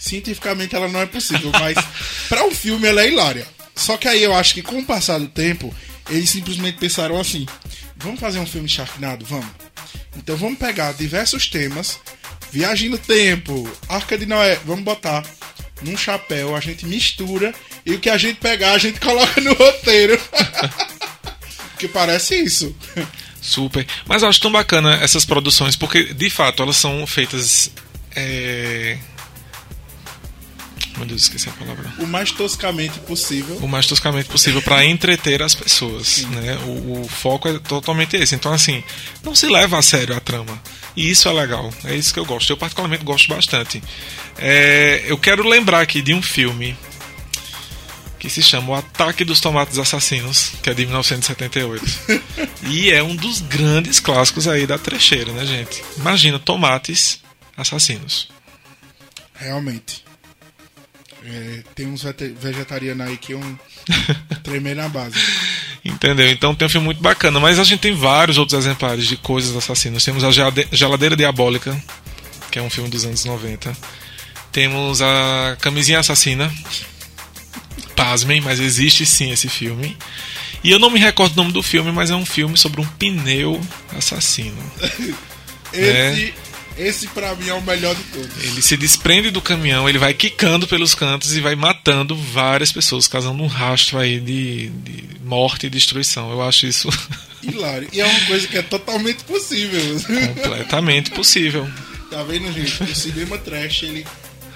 Cientificamente 0.00 0.74
ela 0.74 0.88
não 0.88 1.00
é 1.00 1.06
possível, 1.06 1.52
mas 1.52 1.76
para 2.26 2.42
um 2.44 2.50
filme 2.50 2.88
ela 2.88 3.02
é 3.02 3.08
hilária. 3.08 3.46
Só 3.76 3.98
que 3.98 4.08
aí 4.08 4.22
eu 4.22 4.34
acho 4.34 4.54
que 4.54 4.62
com 4.62 4.78
o 4.78 4.84
passar 4.84 5.18
do 5.18 5.28
tempo, 5.28 5.72
eles 6.08 6.30
simplesmente 6.30 6.78
pensaram 6.78 7.20
assim: 7.20 7.46
vamos 7.96 8.18
fazer 8.18 8.38
um 8.38 8.46
filme 8.46 8.66
Sharknado? 8.66 9.26
Vamos. 9.26 9.50
Então 10.16 10.36
vamos 10.36 10.58
pegar 10.58 10.92
diversos 10.92 11.46
temas, 11.46 12.00
viagem 12.50 12.88
no 12.88 12.96
tempo, 12.96 13.70
Arca 13.88 14.16
de 14.16 14.24
Noé, 14.24 14.58
vamos 14.64 14.84
botar 14.84 15.22
num 15.82 15.96
chapéu, 15.96 16.56
a 16.56 16.60
gente 16.60 16.86
mistura 16.86 17.54
e 17.84 17.92
o 17.92 18.00
que 18.00 18.10
a 18.10 18.18
gente 18.18 18.40
pegar 18.40 18.72
a 18.72 18.78
gente 18.78 18.98
coloca 19.00 19.38
no 19.40 19.52
roteiro. 19.52 20.18
que 21.78 21.88
parece 21.88 22.36
isso. 22.36 22.74
Super. 23.40 23.86
Mas 24.06 24.22
eu 24.22 24.28
acho 24.28 24.40
tão 24.40 24.52
bacana 24.52 24.94
essas 24.96 25.24
produções, 25.24 25.76
porque 25.76 26.12
de 26.14 26.30
fato 26.30 26.62
elas 26.62 26.76
são 26.76 27.06
feitas. 27.06 27.70
É... 28.14 28.98
Meu 31.00 31.06
Deus, 31.06 31.22
esqueci 31.22 31.48
a 31.48 31.52
palavra. 31.52 31.90
O 31.98 32.06
mais 32.06 32.30
toscamente 32.30 32.98
possível. 33.00 33.56
O 33.56 33.66
mais 33.66 33.86
toscamente 33.86 34.28
possível 34.28 34.60
para 34.60 34.84
entreter 34.84 35.42
as 35.42 35.54
pessoas. 35.54 36.26
Né? 36.26 36.58
O, 36.66 37.00
o, 37.00 37.08
foco 37.08 37.48
é 37.48 37.58
totalmente 37.58 38.16
esse. 38.16 38.34
Então, 38.34 38.52
assim, 38.52 38.84
não 39.22 39.34
se 39.34 39.48
leva 39.48 39.78
a 39.78 39.82
sério 39.82 40.14
a 40.14 40.20
trama. 40.20 40.62
E 40.94 41.10
isso 41.10 41.26
é 41.26 41.32
legal. 41.32 41.72
É 41.84 41.96
isso 41.96 42.12
que 42.12 42.20
eu 42.20 42.26
gosto. 42.26 42.50
Eu, 42.50 42.56
particularmente, 42.58 43.02
gosto 43.02 43.34
bastante. 43.34 43.82
É... 44.36 45.02
Eu 45.06 45.16
quero 45.16 45.48
lembrar 45.48 45.80
aqui 45.80 46.02
de 46.02 46.12
um 46.12 46.20
filme 46.20 46.76
que 48.18 48.28
se 48.28 48.42
chama 48.42 48.72
O 48.72 48.74
Ataque 48.74 49.24
dos 49.24 49.40
Tomates 49.40 49.78
Assassinos, 49.78 50.52
que 50.62 50.68
é 50.68 50.74
de 50.74 50.84
1978. 50.84 51.82
e 52.68 52.90
é 52.90 53.02
um 53.02 53.16
dos 53.16 53.40
grandes 53.40 54.00
clássicos 54.00 54.46
aí 54.46 54.66
da 54.66 54.76
trecheira, 54.76 55.32
né, 55.32 55.46
gente? 55.46 55.82
Imagina 55.96 56.38
tomates 56.38 57.22
assassinos. 57.56 58.28
Realmente. 59.32 60.09
É, 61.24 61.62
tem 61.74 61.86
uns 61.86 62.02
vegetarianos 62.40 63.06
aí 63.06 63.16
que 63.16 63.32
iam 63.32 63.60
tremer 64.42 64.76
na 64.76 64.88
base. 64.88 65.16
Entendeu? 65.84 66.30
Então 66.30 66.54
tem 66.54 66.66
um 66.66 66.70
filme 66.70 66.86
muito 66.86 67.02
bacana, 67.02 67.38
mas 67.38 67.58
a 67.58 67.64
gente 67.64 67.80
tem 67.80 67.94
vários 67.94 68.38
outros 68.38 68.58
exemplares 68.58 69.06
de 69.06 69.16
coisas 69.16 69.54
assassinas. 69.56 70.04
Temos 70.04 70.24
a 70.24 70.30
Geladeira 70.72 71.16
Diabólica, 71.16 71.80
que 72.50 72.58
é 72.58 72.62
um 72.62 72.70
filme 72.70 72.88
dos 72.88 73.04
anos 73.04 73.24
90. 73.24 73.76
Temos 74.52 75.00
a 75.00 75.56
Camisinha 75.60 76.00
Assassina, 76.00 76.52
pasmem, 77.94 78.40
mas 78.40 78.58
existe 78.58 79.06
sim 79.06 79.30
esse 79.30 79.48
filme. 79.48 79.96
E 80.62 80.70
eu 80.70 80.78
não 80.78 80.90
me 80.90 80.98
recordo 80.98 81.32
o 81.32 81.36
nome 81.36 81.52
do 81.52 81.62
filme, 81.62 81.90
mas 81.92 82.10
é 82.10 82.14
um 82.14 82.26
filme 82.26 82.56
sobre 82.56 82.80
um 82.80 82.86
pneu 82.86 83.60
assassino. 83.96 84.60
esse, 85.72 86.24
é. 86.28 86.32
Esse 86.80 87.06
pra 87.08 87.34
mim 87.34 87.48
é 87.48 87.54
o 87.54 87.62
melhor 87.62 87.94
de 87.94 88.02
todos. 88.04 88.44
Ele 88.44 88.62
se 88.62 88.76
desprende 88.76 89.30
do 89.30 89.42
caminhão, 89.42 89.88
ele 89.88 89.98
vai 89.98 90.14
quicando 90.14 90.66
pelos 90.66 90.94
cantos 90.94 91.36
e 91.36 91.40
vai 91.40 91.54
matando 91.54 92.16
várias 92.16 92.72
pessoas, 92.72 93.06
causando 93.06 93.42
um 93.42 93.46
rastro 93.46 93.98
aí 93.98 94.18
de, 94.18 94.68
de 94.68 95.04
morte 95.22 95.66
e 95.66 95.70
destruição. 95.70 96.30
Eu 96.30 96.42
acho 96.42 96.66
isso 96.66 96.88
Hilário. 97.42 97.88
E 97.92 98.00
é 98.00 98.06
uma 98.06 98.20
coisa 98.26 98.46
que 98.46 98.58
é 98.58 98.62
totalmente 98.62 99.24
possível. 99.24 99.80
completamente 100.34 101.10
possível. 101.10 101.68
Tá 102.10 102.22
vendo, 102.22 102.52
gente? 102.52 102.82
O 102.82 102.94
cinema 102.94 103.38
trash, 103.38 103.84
ele, 103.84 104.06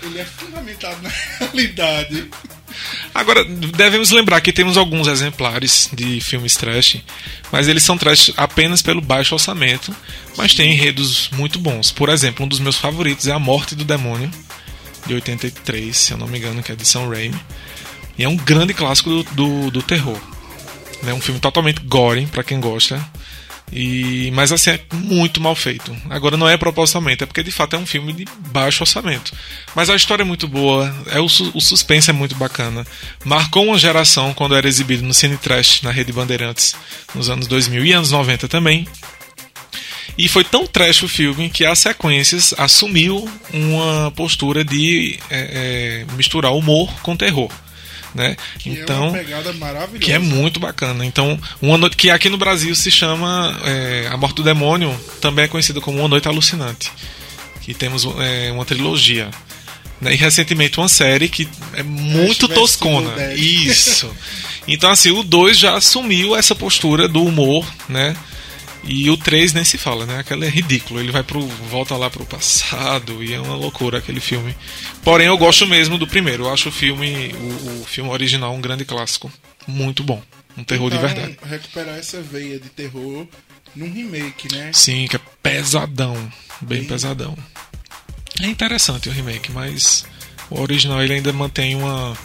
ele 0.07 0.21
é 0.21 0.25
fundamentado 0.25 1.01
na 1.03 1.11
realidade. 1.41 2.29
Agora, 3.15 3.45
devemos 3.45 4.11
lembrar 4.11 4.41
que 4.41 4.53
temos 4.53 4.77
alguns 4.77 5.07
exemplares 5.07 5.89
de 5.93 6.21
filmes 6.21 6.57
trash, 6.57 6.99
mas 7.53 7.69
eles 7.69 7.83
são 7.83 7.97
trash 7.97 8.33
apenas 8.37 8.83
pelo 8.83 9.01
baixo 9.01 9.35
orçamento, 9.35 9.95
mas 10.37 10.55
tem 10.55 10.73
enredos 10.73 11.31
muito 11.33 11.59
bons. 11.59 11.93
Por 11.93 12.09
exemplo, 12.09 12.45
um 12.45 12.49
dos 12.49 12.59
meus 12.59 12.77
favoritos 12.77 13.27
é 13.27 13.33
A 13.33 13.39
Morte 13.39 13.75
do 13.75 13.85
Demônio, 13.85 14.31
de 15.07 15.15
83, 15.15 15.97
se 15.97 16.13
eu 16.13 16.19
não 16.19 16.27
me 16.27 16.39
engano, 16.39 16.63
que 16.63 16.73
é 16.73 16.77
de 16.77 16.85
Sam 16.85 17.09
Raimi. 17.09 17.39
E 18.19 18.25
é 18.25 18.29
um 18.29 18.37
grande 18.37 18.75
clássico 18.75 19.11
do, 19.11 19.23
do, 19.25 19.71
do 19.71 19.83
terror. 19.83 20.19
É 21.07 21.13
um 21.13 21.21
filme 21.21 21.39
totalmente 21.39 21.81
gore, 21.81 22.27
para 22.27 22.43
quem 22.43 22.61
gosta. 22.61 23.05
E, 23.75 24.31
mas 24.33 24.53
assim, 24.53 24.71
é 24.71 24.81
muito 24.93 25.41
mal 25.41 25.57
feito. 25.57 25.95
Agora 26.09 26.37
não 26.37 26.49
é 26.49 26.57
propositalmente, 26.57 27.25
é 27.25 27.27
porque 27.27 27.43
de 27.43 27.51
fato 27.51 27.75
é 27.75 27.79
um 27.79 27.85
filme 27.85 28.13
de 28.13 28.25
baixo 28.53 28.85
orçamento. 28.85 29.33
Mas 29.75 29.91
a 29.91 29.97
história 29.97 30.23
é 30.23 30.25
muito 30.25 30.47
boa, 30.47 30.95
é 31.09 31.19
o, 31.19 31.25
o 31.25 31.61
suspense 31.61 32.09
é 32.09 32.13
muito 32.13 32.37
bacana. 32.37 32.87
Marcou 33.25 33.67
uma 33.67 33.79
geração 33.79 34.33
quando 34.33 34.55
era 34.55 34.69
exibido 34.69 35.03
no 35.03 35.13
Cine 35.13 35.37
Trash 35.37 35.83
na 35.83 35.91
Rede 35.91 36.13
Bandeirantes 36.13 36.77
nos 37.17 37.29
anos 37.29 37.49
2000 37.49 37.85
e 37.85 37.93
anos 37.93 38.13
90 38.13 38.47
também. 38.47 38.87
E 40.17 40.29
foi 40.29 40.45
tão 40.45 40.65
trash 40.69 41.03
o 41.03 41.09
filme 41.09 41.51
que 41.51 41.65
as 41.65 41.81
sequências 41.81 42.55
assumiu 42.57 43.29
uma 43.53 44.13
postura 44.13 44.65
de 44.65 45.19
é, 45.29 46.05
é, 46.07 46.15
misturar 46.15 46.53
humor 46.53 46.89
com 47.03 47.17
terror. 47.17 47.51
Né? 48.15 48.37
Que 48.61 48.71
é 48.71 48.73
então, 48.75 49.09
uma 49.09 49.19
pegada 49.19 49.53
maravilhosa. 49.55 49.99
que 49.99 50.13
é 50.13 50.19
muito 50.19 50.61
bacana. 50.61 51.05
Então, 51.05 51.39
uma 51.61 51.77
noite 51.77 51.97
que 51.97 52.11
aqui 52.11 52.29
no 52.29 52.39
Brasil 52.39 52.75
se 52.75 52.91
chama 52.91 53.59
é, 53.65 54.09
A 54.11 54.17
Morte 54.17 54.37
do 54.37 54.43
Demônio, 54.45 54.97
também 55.21 55.47
é 55.47 55.49
conhecida 55.49 55.81
como 55.81 55.99
Uma 55.99 56.09
Noite 56.09 56.29
Alucinante. 56.29 56.93
Que 57.61 57.75
temos 57.75 58.07
é, 58.21 58.53
uma 58.53 58.65
trilogia. 58.65 59.31
Né? 60.01 60.15
E 60.15 60.17
recentemente 60.17 60.79
uma 60.79 60.89
série 60.89 61.29
que 61.29 61.49
é 61.73 61.83
muito 61.83 62.47
toscona. 62.47 63.35
Isso. 63.35 64.11
Então, 64.69 64.91
assim, 64.91 65.11
o 65.11 65.23
2 65.23 65.59
já 65.59 65.77
assumiu 65.77 66.37
essa 66.37 66.55
postura 66.55 67.09
do 67.09 67.25
humor, 67.25 67.67
né? 67.89 68.17
E 68.87 69.09
o 69.11 69.17
3 69.17 69.53
nem 69.53 69.65
se 69.65 69.79
fala, 69.79 70.05
né? 70.07 70.19
Aquele 70.19 70.45
é 70.47 70.49
ridículo. 70.49 71.01
Ele 71.01 71.11
vai 71.13 71.23
pro. 71.23 71.41
volta 71.47 71.97
lá 71.97 72.11
pro 72.11 72.25
passado 72.27 73.23
e 73.25 73.33
é 73.33 73.41
uma 73.41 73.57
loucura 73.57 73.99
aquele 73.99 74.21
filme. 74.21 74.55
Porém, 75.03 75.27
eu 75.27 75.39
gosto 75.39 75.67
mesmo 75.67 75.97
do 75.99 76.07
primeiro. 76.07 76.45
Eu 76.45 76.53
acho 76.53 76.69
o 76.69 76.73
filme, 76.73 77.33
o, 77.35 77.81
o 77.81 77.85
filme 77.85 78.11
original 78.11 78.55
um 78.55 78.61
grande 78.61 78.85
clássico. 78.85 79.33
Muito 79.67 80.03
bom. 80.03 80.23
Um 80.57 80.63
terror 80.65 80.91
de 80.91 80.97
Então, 80.97 81.09
verdade. 81.09 81.39
recuperar 81.45 81.97
essa 81.99 82.21
veia 82.23 82.59
de 82.61 82.69
terror 82.69 83.27
num 83.75 83.91
remake, 83.93 84.55
né? 84.55 84.71
Sim, 84.73 85.07
que 85.09 85.17
é 85.17 85.21
pesadão. 85.43 86.15
Bem 86.61 86.81
Bem- 86.81 86.85
pesadão. 86.89 87.37
É 88.43 88.47
interessante 88.47 89.09
o 89.09 89.13
remake, 89.13 89.51
mas 89.53 90.05
o 90.51 90.61
original 90.61 91.03
ele 91.03 91.15
ainda 91.15 91.33
mantém 91.33 91.75
uma. 91.75 92.17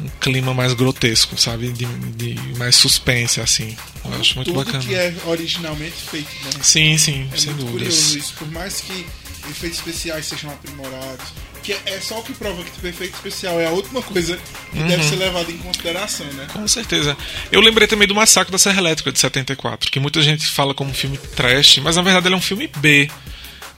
Um 0.00 0.08
clima 0.20 0.54
mais 0.54 0.74
grotesco, 0.74 1.36
sabe? 1.36 1.72
De, 1.72 1.84
de 1.86 2.34
mais 2.56 2.76
suspense, 2.76 3.40
assim. 3.40 3.76
Eu 4.04 4.14
acho 4.20 4.36
muito 4.36 4.52
Tudo 4.52 4.64
bacana. 4.64 4.78
que 4.84 4.94
é 4.94 5.12
originalmente 5.26 5.96
feito, 6.10 6.28
né? 6.44 6.50
Sim, 6.62 6.96
sim, 6.96 7.28
É 7.32 7.36
sem 7.36 7.52
muito 7.52 7.66
dúvidas. 7.66 7.94
curioso 7.94 8.18
isso, 8.18 8.34
por 8.34 8.50
mais 8.52 8.80
que 8.80 9.04
efeitos 9.50 9.78
especiais 9.78 10.26
sejam 10.26 10.50
aprimorados, 10.50 11.26
que 11.62 11.72
é 11.72 12.00
só 12.00 12.20
o 12.20 12.22
que 12.22 12.32
prova 12.32 12.62
que 12.62 12.70
tipo, 12.70 12.86
efeito 12.86 13.14
especial 13.16 13.58
é 13.60 13.66
a 13.66 13.70
última 13.70 14.00
coisa 14.02 14.38
que 14.72 14.78
Uhum. 14.78 14.86
deve 14.86 15.02
ser 15.02 15.16
levada 15.16 15.50
em 15.50 15.58
consideração, 15.58 16.26
né? 16.34 16.46
Com 16.52 16.66
certeza. 16.68 17.16
Eu 17.50 17.60
lembrei 17.60 17.88
também 17.88 18.06
do 18.06 18.14
Massacre 18.14 18.52
da 18.52 18.58
Serra 18.58 18.78
Elétrica 18.80 19.10
de 19.10 19.18
74, 19.18 19.90
que 19.90 19.98
muita 19.98 20.22
gente 20.22 20.46
fala 20.46 20.74
como 20.74 20.90
um 20.90 20.94
filme 20.94 21.18
trash, 21.18 21.78
mas 21.78 21.96
na 21.96 22.02
verdade 22.02 22.28
ele 22.28 22.34
é 22.34 22.38
um 22.38 22.42
filme 22.42 22.70
B, 22.78 23.10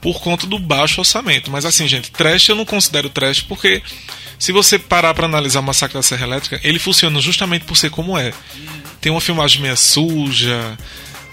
por 0.01 0.19
conta 0.19 0.47
do 0.47 0.57
baixo 0.57 0.99
orçamento. 0.99 1.51
Mas 1.51 1.63
assim, 1.63 1.87
gente, 1.87 2.11
trash 2.11 2.49
eu 2.49 2.55
não 2.55 2.65
considero 2.65 3.09
trash 3.09 3.41
porque 3.41 3.81
se 4.39 4.51
você 4.51 4.79
parar 4.79 5.13
pra 5.13 5.25
analisar 5.25 5.59
o 5.59 5.63
Massacre 5.63 5.93
da 5.93 6.01
Serra 6.01 6.25
Elétrica, 6.25 6.59
ele 6.63 6.79
funciona 6.79 7.21
justamente 7.21 7.65
por 7.65 7.77
ser 7.77 7.91
como 7.91 8.17
é. 8.17 8.33
Tem 8.99 9.11
uma 9.11 9.21
filmagem 9.21 9.61
meio 9.61 9.77
suja, 9.77 10.77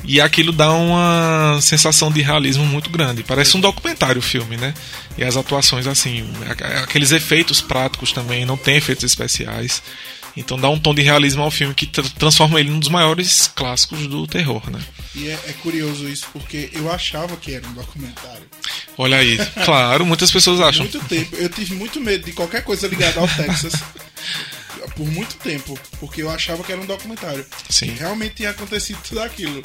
e 0.05 0.21
aquilo 0.21 0.53
dá 0.53 0.71
uma 0.73 1.59
sensação 1.61 2.11
de 2.11 2.23
realismo 2.23 2.65
muito 2.65 2.91
grande. 2.91 3.23
Parece 3.23 3.57
um 3.57 3.61
documentário 3.61 4.21
o 4.21 4.23
filme, 4.23 4.57
né? 4.57 4.73
E 5.17 5.25
as 5.25 5.37
atuações, 5.37 5.87
assim, 5.87 6.25
aqueles 6.83 7.11
efeitos 7.11 7.61
práticos 7.61 8.13
também, 8.13 8.45
não 8.45 8.57
tem 8.57 8.77
efeitos 8.77 9.05
especiais. 9.05 9.83
Então 10.37 10.59
dá 10.59 10.69
um 10.69 10.79
tom 10.79 10.95
de 10.95 11.03
realismo 11.03 11.43
ao 11.43 11.51
filme 11.51 11.75
que 11.75 11.87
tra- 11.87 12.05
transforma 12.19 12.61
ele 12.61 12.71
num 12.71 12.79
dos 12.79 12.89
maiores 12.89 13.49
clássicos 13.55 14.07
do 14.07 14.27
terror, 14.27 14.71
né? 14.71 14.81
E 15.15 15.29
é, 15.29 15.33
é 15.49 15.53
curioso 15.63 16.09
isso, 16.09 16.27
porque 16.33 16.71
eu 16.73 16.91
achava 16.91 17.37
que 17.37 17.55
era 17.55 17.67
um 17.67 17.73
documentário. 17.73 18.45
Olha 18.97 19.19
aí, 19.19 19.37
claro, 19.65 20.07
muitas 20.07 20.31
pessoas 20.31 20.61
acham. 20.61 20.83
Muito 20.83 21.01
tempo. 21.09 21.35
Eu 21.37 21.49
tive 21.49 21.75
muito 21.75 22.01
medo 22.01 22.25
de 22.25 22.33
qualquer 22.33 22.63
coisa 22.63 22.87
ligada 22.87 23.21
ao 23.21 23.27
Texas. 23.29 23.73
por 24.97 25.07
muito 25.07 25.37
tempo, 25.37 25.79
porque 26.01 26.23
eu 26.23 26.31
achava 26.31 26.63
que 26.65 26.73
era 26.73 26.81
um 26.81 26.87
documentário. 26.87 27.45
Sim. 27.69 27.87
E 27.87 27.91
realmente 27.91 28.37
tinha 28.37 28.51
acontecido 28.51 28.99
tudo 29.07 29.21
aquilo. 29.21 29.63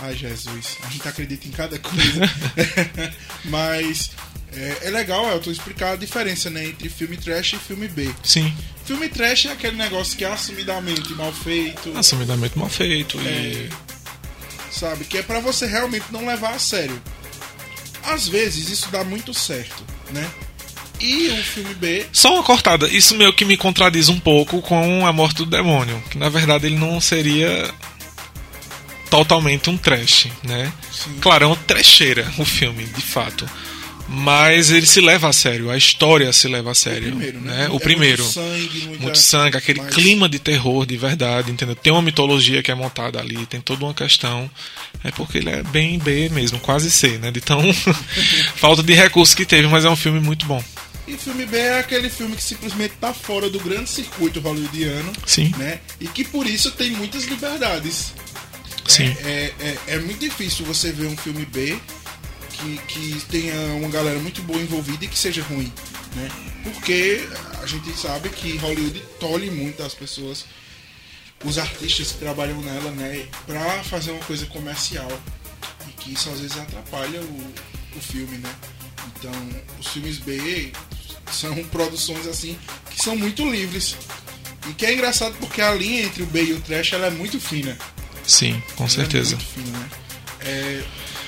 Ai, 0.00 0.14
Jesus, 0.14 0.78
a 0.82 0.88
gente 0.90 1.08
acredita 1.08 1.48
em 1.48 1.50
cada 1.50 1.78
coisa. 1.78 2.20
Mas 3.44 4.10
é, 4.52 4.78
é 4.82 4.90
legal, 4.90 5.30
Elton, 5.30 5.50
explicar 5.50 5.92
a 5.92 5.96
diferença 5.96 6.48
né, 6.50 6.66
entre 6.66 6.88
filme 6.88 7.16
trash 7.16 7.54
e 7.54 7.58
filme 7.58 7.88
B. 7.88 8.10
Sim, 8.22 8.54
Filme 8.88 9.06
trash 9.10 9.44
é 9.44 9.52
aquele 9.52 9.76
negócio 9.76 10.16
que 10.16 10.24
é 10.24 10.32
assumidamente 10.32 11.12
mal 11.12 11.30
feito, 11.30 11.92
assumidamente 11.94 12.58
mal 12.58 12.70
feito 12.70 13.20
e. 13.20 13.28
É. 13.28 13.68
sabe? 14.70 15.04
Que 15.04 15.18
é 15.18 15.22
pra 15.22 15.40
você 15.40 15.66
realmente 15.66 16.06
não 16.10 16.24
levar 16.24 16.54
a 16.54 16.58
sério. 16.58 16.98
Às 18.02 18.26
vezes 18.26 18.70
isso 18.70 18.88
dá 18.90 19.04
muito 19.04 19.34
certo, 19.34 19.84
né? 20.10 20.26
E 20.98 21.28
o 21.28 21.44
filme 21.44 21.74
B, 21.74 22.06
Só 22.10 22.32
uma 22.32 22.42
cortada, 22.42 22.88
isso 22.88 23.14
meio 23.14 23.34
que 23.34 23.44
me 23.44 23.58
contradiz 23.58 24.08
um 24.08 24.18
pouco 24.18 24.62
com 24.62 25.06
A 25.06 25.12
Morte 25.12 25.36
do 25.36 25.46
Demônio, 25.46 26.02
que 26.10 26.16
na 26.16 26.30
verdade 26.30 26.64
ele 26.64 26.78
não 26.78 26.98
seria 26.98 27.70
totalmente 29.10 29.68
um 29.70 29.76
trash, 29.76 30.28
né? 30.42 30.72
Sim. 30.92 31.16
Claro, 31.20 31.44
é 31.44 31.46
uma 31.46 31.56
trecheira 31.56 32.30
o 32.38 32.44
filme, 32.44 32.84
de 32.84 33.02
fato. 33.02 33.48
Mas 34.10 34.70
ele 34.70 34.86
se 34.86 35.02
leva 35.02 35.28
a 35.28 35.32
sério, 35.34 35.70
a 35.70 35.76
história 35.76 36.32
se 36.32 36.48
leva 36.48 36.70
a 36.70 36.74
sério. 36.74 37.08
primeiro, 37.10 37.40
né? 37.40 37.52
né? 37.58 37.64
É 37.64 37.66
O 37.66 37.72
muito 37.72 37.82
primeiro. 37.82 38.24
sangue, 38.24 38.80
muita- 38.86 39.02
muito 39.02 39.18
sangue, 39.18 39.56
aquele 39.58 39.82
mas- 39.82 39.94
clima 39.94 40.26
de 40.26 40.38
terror 40.38 40.86
de 40.86 40.96
verdade, 40.96 41.50
entendeu? 41.50 41.76
Tem 41.76 41.92
uma 41.92 42.00
mitologia 42.00 42.62
que 42.62 42.70
é 42.70 42.74
montada 42.74 43.20
ali, 43.20 43.44
tem 43.44 43.60
toda 43.60 43.84
uma 43.84 43.92
questão. 43.92 44.50
É 45.04 45.10
porque 45.10 45.36
ele 45.36 45.50
é 45.50 45.62
bem 45.62 45.98
B 45.98 46.30
mesmo, 46.30 46.58
quase 46.58 46.90
C, 46.90 47.18
né? 47.18 47.30
De 47.30 47.42
tão 47.42 47.60
falta 48.56 48.82
de 48.82 48.94
recursos 48.94 49.34
que 49.34 49.44
teve, 49.44 49.68
mas 49.68 49.84
é 49.84 49.90
um 49.90 49.96
filme 49.96 50.20
muito 50.20 50.46
bom. 50.46 50.64
E 51.06 51.12
o 51.14 51.18
filme 51.18 51.44
B 51.44 51.56
é 51.58 51.78
aquele 51.78 52.08
filme 52.08 52.34
que 52.34 52.42
simplesmente 52.42 52.94
tá 53.00 53.12
fora 53.12 53.48
do 53.50 53.58
grande 53.60 53.90
circuito 53.90 54.40
hollywoodiano, 54.40 55.12
Sim, 55.26 55.52
né? 55.58 55.80
E 56.00 56.06
que 56.08 56.24
por 56.24 56.46
isso 56.46 56.70
tem 56.70 56.90
muitas 56.92 57.24
liberdades. 57.24 58.12
Sim. 58.88 59.16
É, 59.24 59.54
é, 59.60 59.78
é 59.88 59.98
muito 60.00 60.18
difícil 60.18 60.64
você 60.64 60.90
ver 60.90 61.06
um 61.06 61.16
filme 61.16 61.44
B 61.46 61.78
que, 62.58 62.78
que 62.88 63.20
tenha 63.26 63.54
uma 63.74 63.88
galera 63.88 64.18
muito 64.18 64.42
boa 64.42 64.60
envolvida 64.60 65.04
e 65.04 65.08
que 65.08 65.18
seja 65.18 65.42
ruim, 65.42 65.72
né? 66.16 66.28
Porque 66.64 67.28
a 67.62 67.66
gente 67.66 67.96
sabe 67.96 68.28
que 68.30 68.56
Hollywood 68.56 69.00
tolhe 69.20 69.50
muito 69.50 69.82
as 69.82 69.94
pessoas, 69.94 70.44
os 71.44 71.56
artistas 71.56 72.12
que 72.12 72.18
trabalham 72.18 72.60
nela, 72.60 72.90
né? 72.90 73.26
Pra 73.46 73.82
fazer 73.84 74.10
uma 74.10 74.24
coisa 74.24 74.46
comercial. 74.46 75.10
E 75.88 75.92
que 75.92 76.12
isso 76.12 76.28
às 76.30 76.40
vezes 76.40 76.56
atrapalha 76.58 77.20
o, 77.20 77.54
o 77.96 78.00
filme, 78.00 78.38
né? 78.38 78.54
Então, 79.16 79.32
os 79.78 79.86
filmes 79.88 80.18
B 80.18 80.72
são 81.30 81.54
produções 81.70 82.26
assim 82.26 82.58
que 82.90 83.00
são 83.02 83.16
muito 83.16 83.48
livres. 83.48 83.96
E 84.68 84.72
que 84.74 84.84
é 84.84 84.92
engraçado 84.92 85.34
porque 85.38 85.62
a 85.62 85.72
linha 85.72 86.02
entre 86.02 86.22
o 86.22 86.26
B 86.26 86.42
e 86.42 86.52
o 86.52 86.60
trash 86.60 86.92
ela 86.92 87.06
é 87.06 87.10
muito 87.10 87.40
fina. 87.40 87.78
Sim, 88.28 88.62
com 88.76 88.86
certeza. 88.86 89.36
É 89.36 89.38
fina, 89.38 89.78
né? 89.78 89.88
É, 90.40 90.82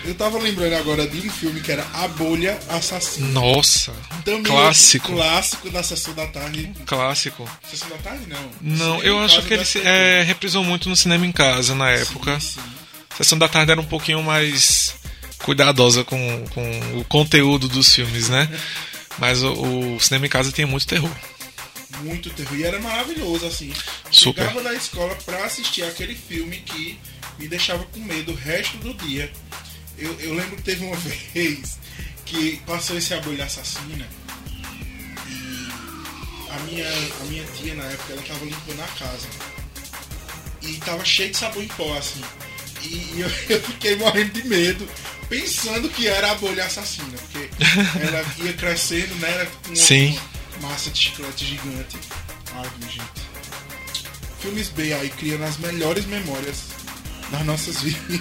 eu 0.05 0.15
tava 0.15 0.39
lembrando 0.39 0.75
agora 0.75 1.07
de 1.07 1.27
um 1.27 1.31
filme 1.31 1.61
que 1.61 1.73
era 1.73 1.85
A 1.95 2.07
Bolha 2.09 2.59
Assassina. 2.69 3.27
Nossa, 3.29 3.93
Também 4.25 4.43
clássico. 4.43 5.13
Clássico 5.13 5.71
da 5.71 5.83
Sessão 5.83 6.15
da 6.15 6.27
Tarde. 6.27 6.71
clássico. 6.85 7.49
Sessão 7.69 7.89
da 7.89 7.97
Tarde, 7.97 8.27
não. 8.29 8.51
Não, 8.61 9.03
eu 9.03 9.19
acho 9.19 9.43
que 9.43 9.55
ele 9.55 9.65
é, 9.83 10.23
reprisou 10.23 10.63
muito 10.63 10.89
no 10.91 10.97
cinema 10.97 11.27
em 11.27 11.33
casa 11.33 11.75
na 11.75 11.89
época. 11.91 12.39
Sim, 12.39 12.61
sim. 12.61 12.61
Sessão 13.17 13.39
da 13.39 13.49
tarde 13.49 13.73
era 13.73 13.81
um 13.81 13.85
pouquinho 13.85 14.23
mais 14.23 14.95
cuidadosa 15.39 16.05
com, 16.05 16.45
com 16.55 16.99
o 17.01 17.05
conteúdo 17.05 17.69
dos 17.69 17.93
filmes, 17.95 18.29
né? 18.29 18.49
Mas 19.19 19.43
o, 19.43 19.53
o 19.97 20.01
cinema 20.01 20.27
em 20.27 20.31
casa 20.31 20.53
tinha 20.53 20.67
muito 20.67 20.87
terror. 20.87 21.11
Muito 22.03 22.31
terror. 22.31 22.57
E 22.57 22.65
era 22.65 22.79
maravilhoso, 22.81 23.47
assim. 23.47 23.73
Super. 24.11 24.43
Chegava 24.43 24.63
da 24.63 24.75
escola 24.75 25.15
pra 25.25 25.45
assistir 25.45 25.83
aquele 25.85 26.15
filme 26.15 26.59
que 26.59 26.99
me 27.39 27.49
deixava 27.49 27.85
com 27.85 28.01
medo 28.01 28.33
o 28.33 28.35
resto 28.35 28.77
do 28.79 28.95
dia. 28.95 29.31
Eu, 29.99 30.19
eu 30.21 30.35
lembro 30.35 30.57
que 30.57 30.63
teve 30.63 30.85
uma 30.85 30.97
vez 31.33 31.79
que 32.25 32.59
passou 32.67 32.97
esse 32.97 33.13
abelha 33.13 33.45
assassina 33.45 34.09
e 35.27 35.69
a 36.49 36.59
minha, 36.61 36.89
a 36.89 37.25
minha 37.25 37.45
tia 37.57 37.75
na 37.75 37.85
época 37.85 38.13
ela 38.13 38.23
tava 38.23 38.45
limpando 38.45 38.81
a 38.81 38.87
casa 38.87 39.29
e 40.63 40.75
tava 40.75 41.05
cheio 41.05 41.31
de 41.31 41.37
sabão 41.37 41.63
em 41.63 41.69
pó 41.69 41.97
assim. 41.97 42.23
E, 42.83 43.21
eu, 43.21 43.29
eu, 43.57 43.61
fiquei 43.63 43.97
morrendo 43.97 44.33
de 44.33 44.47
medo, 44.47 44.89
pensando 45.29 45.89
que 45.89 46.07
era 46.07 46.31
a 46.31 46.35
bolha 46.37 46.65
assassina, 46.65 47.19
porque 47.19 47.51
ela 48.01 48.25
ia 48.39 48.53
crescendo, 48.55 49.15
né? 49.17 49.31
Era 49.31 49.47
com 49.47 49.77
Sim. 49.77 50.13
uma 50.13 50.30
massa 50.61 50.91
de 50.91 50.99
chiclete 50.99 51.45
gigante. 51.45 51.99
Ai, 52.55 52.71
gente. 52.91 53.31
Filmes 54.41 54.69
B 54.69 54.93
aí 54.93 55.11
criando 55.11 55.45
as 55.45 55.59
melhores 55.59 56.07
memórias 56.07 56.65
das 57.31 57.45
nossas 57.45 57.83
vidas. 57.83 58.21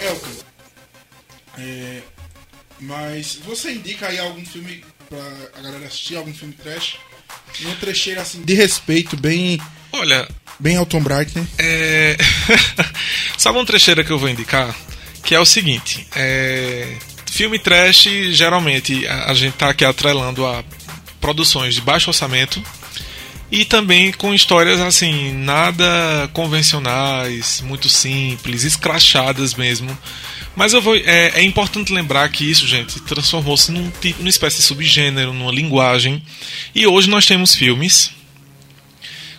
Elton, 0.00 0.44
é, 1.58 2.02
mas 2.80 3.36
você 3.44 3.72
indica 3.72 4.08
aí 4.08 4.18
algum 4.18 4.44
filme 4.44 4.84
pra 5.08 5.58
a 5.58 5.62
galera 5.62 5.86
assistir, 5.86 6.16
algum 6.16 6.34
filme 6.34 6.54
trash? 6.54 6.96
Uma 7.60 7.76
trecheira 7.76 8.22
assim 8.22 8.42
de 8.42 8.54
respeito, 8.54 9.16
bem. 9.16 9.60
Olha. 9.92 10.28
Bem 10.58 10.76
Alton 10.76 11.00
Bright, 11.00 11.36
né? 11.36 11.46
É... 11.58 12.16
Sabe 13.36 13.58
uma 13.58 13.66
trecheira 13.66 14.04
que 14.04 14.10
eu 14.10 14.18
vou 14.18 14.28
indicar? 14.28 14.74
Que 15.24 15.34
é 15.34 15.40
o 15.40 15.44
seguinte: 15.44 16.06
é... 16.14 16.96
filme 17.30 17.58
trash, 17.58 18.08
geralmente 18.30 19.06
a, 19.06 19.30
a 19.30 19.34
gente 19.34 19.54
tá 19.54 19.70
aqui 19.70 19.84
atrelando 19.84 20.46
a 20.46 20.62
produções 21.24 21.74
de 21.74 21.80
baixo 21.80 22.10
orçamento 22.10 22.62
e 23.50 23.64
também 23.64 24.12
com 24.12 24.34
histórias 24.34 24.78
assim, 24.78 25.32
nada 25.32 26.28
convencionais, 26.34 27.62
muito 27.62 27.88
simples, 27.88 28.62
escrachadas 28.62 29.54
mesmo. 29.54 29.98
Mas 30.54 30.74
eu 30.74 30.82
vou, 30.82 30.94
é, 30.94 31.32
é 31.36 31.42
importante 31.42 31.94
lembrar 31.94 32.28
que 32.28 32.44
isso, 32.44 32.66
gente, 32.66 33.00
transformou-se 33.00 33.72
num 33.72 33.90
numa 34.18 34.28
espécie 34.28 34.58
de 34.58 34.64
subgênero, 34.64 35.32
numa 35.32 35.50
linguagem. 35.50 36.22
E 36.74 36.86
hoje 36.86 37.08
nós 37.08 37.24
temos 37.24 37.54
filmes 37.54 38.10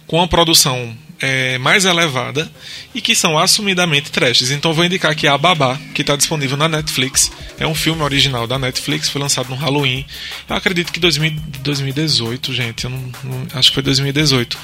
com 0.07 0.17
uma 0.17 0.27
produção 0.27 0.97
é, 1.19 1.57
mais 1.57 1.85
elevada 1.85 2.49
e 2.93 3.01
que 3.01 3.15
são 3.15 3.37
assumidamente 3.37 4.11
trashes. 4.11 4.51
Então 4.51 4.73
vou 4.73 4.85
indicar 4.85 5.11
aqui 5.11 5.27
a 5.27 5.37
Babá, 5.37 5.79
que 5.93 6.01
está 6.01 6.15
disponível 6.15 6.57
na 6.57 6.67
Netflix. 6.67 7.31
É 7.59 7.65
um 7.65 7.75
filme 7.75 8.01
original 8.01 8.47
da 8.47 8.59
Netflix, 8.59 9.09
foi 9.09 9.21
lançado 9.21 9.49
no 9.49 9.55
Halloween. 9.55 10.05
Eu 10.49 10.55
acredito 10.55 10.91
que 10.91 10.99
2000, 10.99 11.31
2018, 11.61 12.53
gente. 12.53 12.87
Não, 12.87 13.11
não, 13.23 13.47
acho 13.53 13.69
que 13.69 13.75
foi 13.75 13.83
2018. 13.83 14.57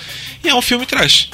E 0.44 0.50
é 0.50 0.56
um 0.56 0.62
filme 0.62 0.86
trash. 0.86 1.30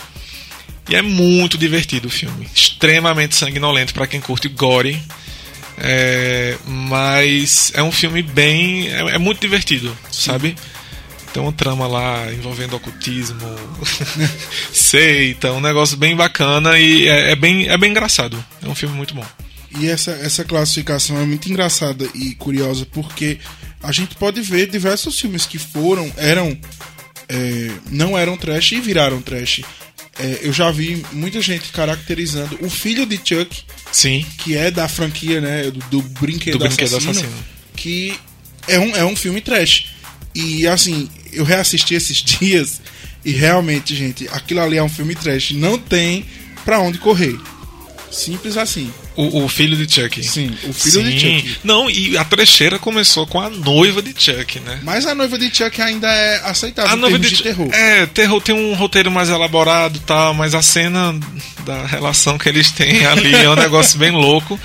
E 0.89 0.95
é 0.95 1.01
muito 1.01 1.57
divertido 1.57 2.07
o 2.07 2.11
filme. 2.11 2.47
Extremamente 2.53 3.35
sanguinolento 3.35 3.93
para 3.93 4.07
quem 4.07 4.21
curte 4.21 4.47
gore. 4.47 5.01
É, 5.79 6.57
mas 6.65 7.71
é 7.75 7.83
um 7.83 7.91
filme 7.91 8.21
bem. 8.21 8.87
É, 8.87 9.15
é 9.15 9.17
muito 9.17 9.39
divertido, 9.39 9.95
sabe? 10.11 10.55
Tem 11.33 11.43
uma 11.43 11.51
trama 11.51 11.87
lá 11.87 12.31
envolvendo 12.33 12.75
ocultismo, 12.75 13.39
seita, 14.71 15.51
um 15.51 15.59
negócio 15.59 15.97
bem 15.97 16.15
bacana 16.15 16.79
e 16.79 17.07
é, 17.07 17.31
é, 17.31 17.35
bem, 17.35 17.67
é 17.67 17.77
bem 17.77 17.91
engraçado. 17.91 18.43
É 18.63 18.67
um 18.67 18.75
filme 18.75 18.95
muito 18.95 19.13
bom. 19.13 19.25
E 19.79 19.87
essa, 19.87 20.11
essa 20.11 20.43
classificação 20.43 21.17
é 21.19 21.25
muito 21.25 21.49
engraçada 21.49 22.07
e 22.15 22.33
curiosa 22.35 22.85
porque 22.91 23.37
a 23.83 23.91
gente 23.91 24.15
pode 24.15 24.41
ver 24.41 24.67
diversos 24.67 25.19
filmes 25.19 25.45
que 25.45 25.59
foram, 25.59 26.11
eram, 26.17 26.57
é, 27.29 27.71
não 27.91 28.17
eram 28.17 28.37
trash 28.37 28.71
e 28.71 28.79
viraram 28.79 29.21
trash. 29.21 29.61
É, 30.19 30.39
eu 30.41 30.51
já 30.51 30.71
vi 30.71 31.05
muita 31.11 31.39
gente 31.41 31.69
caracterizando 31.69 32.57
o 32.61 32.69
filho 32.69 33.05
de 33.05 33.17
Chuck, 33.17 33.63
sim, 33.91 34.25
que 34.39 34.55
é 34.57 34.71
da 34.71 34.87
franquia, 34.87 35.39
né, 35.39 35.69
do, 35.69 35.79
do 35.91 36.01
Brinquedo, 36.01 36.57
do 36.57 36.65
Brinquedo 36.65 36.97
Assassino, 36.97 37.11
Assassino, 37.11 37.45
que 37.75 38.19
é 38.67 38.79
um, 38.79 38.95
é 38.95 39.05
um 39.05 39.15
filme 39.15 39.41
trash. 39.41 39.96
E 40.37 40.67
assim, 40.67 41.09
eu 41.33 41.43
reassisti 41.43 41.95
esses 41.95 42.17
dias 42.21 42.79
e 43.25 43.31
realmente, 43.31 43.95
gente, 43.95 44.27
aquilo 44.29 44.61
ali 44.61 44.77
é 44.77 44.83
um 44.83 44.89
filme 44.89 45.15
trash. 45.15 45.51
Não 45.51 45.77
tem 45.77 46.25
pra 46.63 46.79
onde 46.79 46.99
correr. 46.99 47.37
Simples 48.11 48.55
assim. 48.55 48.91
O, 49.15 49.43
o 49.43 49.49
filho 49.49 49.75
de 49.75 49.91
Chuck. 49.91 50.23
Sim, 50.23 50.55
o 50.63 50.71
filho 50.71 51.03
Sim. 51.03 51.09
de 51.09 51.19
Chuck. 51.19 51.57
Não, 51.63 51.89
e 51.89 52.17
a 52.17 52.23
trecheira 52.23 52.77
começou 52.77 53.25
com 53.25 53.41
a 53.41 53.49
noiva 53.49 54.01
de 54.01 54.13
Chuck, 54.15 54.59
né? 54.59 54.79
Mas 54.83 55.05
a 55.05 55.15
noiva 55.15 55.37
de 55.37 55.53
Chuck 55.53 55.81
ainda 55.81 56.07
é 56.07 56.39
aceitável 56.47 56.91
A 56.91 56.95
noiva 56.95 57.17
de, 57.17 57.29
de 57.29 57.43
terror. 57.43 57.73
É, 57.73 58.05
terror 58.05 58.39
tem 58.41 58.53
um 58.55 58.75
roteiro 58.75 59.11
mais 59.11 59.29
elaborado 59.29 59.97
e 59.97 60.01
tal, 60.01 60.33
mas 60.33 60.53
a 60.53 60.61
cena 60.61 61.19
da 61.65 61.85
relação 61.85 62.37
que 62.37 62.47
eles 62.47 62.71
têm 62.71 63.05
ali 63.05 63.33
é 63.33 63.49
um 63.49 63.55
negócio 63.59 63.97
bem 63.97 64.11
louco. 64.11 64.57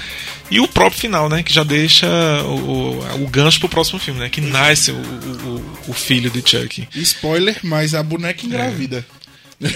E 0.52 0.60
o 0.60 0.68
próprio 0.68 1.00
final, 1.00 1.30
né? 1.30 1.42
Que 1.42 1.50
já 1.50 1.64
deixa 1.64 2.06
o, 2.44 3.00
o, 3.00 3.24
o 3.24 3.26
gancho 3.26 3.58
pro 3.58 3.70
próximo 3.70 3.98
filme, 3.98 4.20
né? 4.20 4.28
Que 4.28 4.42
nasce 4.42 4.90
o, 4.90 4.96
o, 4.96 5.78
o 5.88 5.92
filho 5.94 6.30
de 6.30 6.42
Chuck. 6.46 6.86
Spoiler, 6.94 7.56
mas 7.62 7.94
a 7.94 8.02
boneca 8.02 8.44
engravida. 8.44 9.02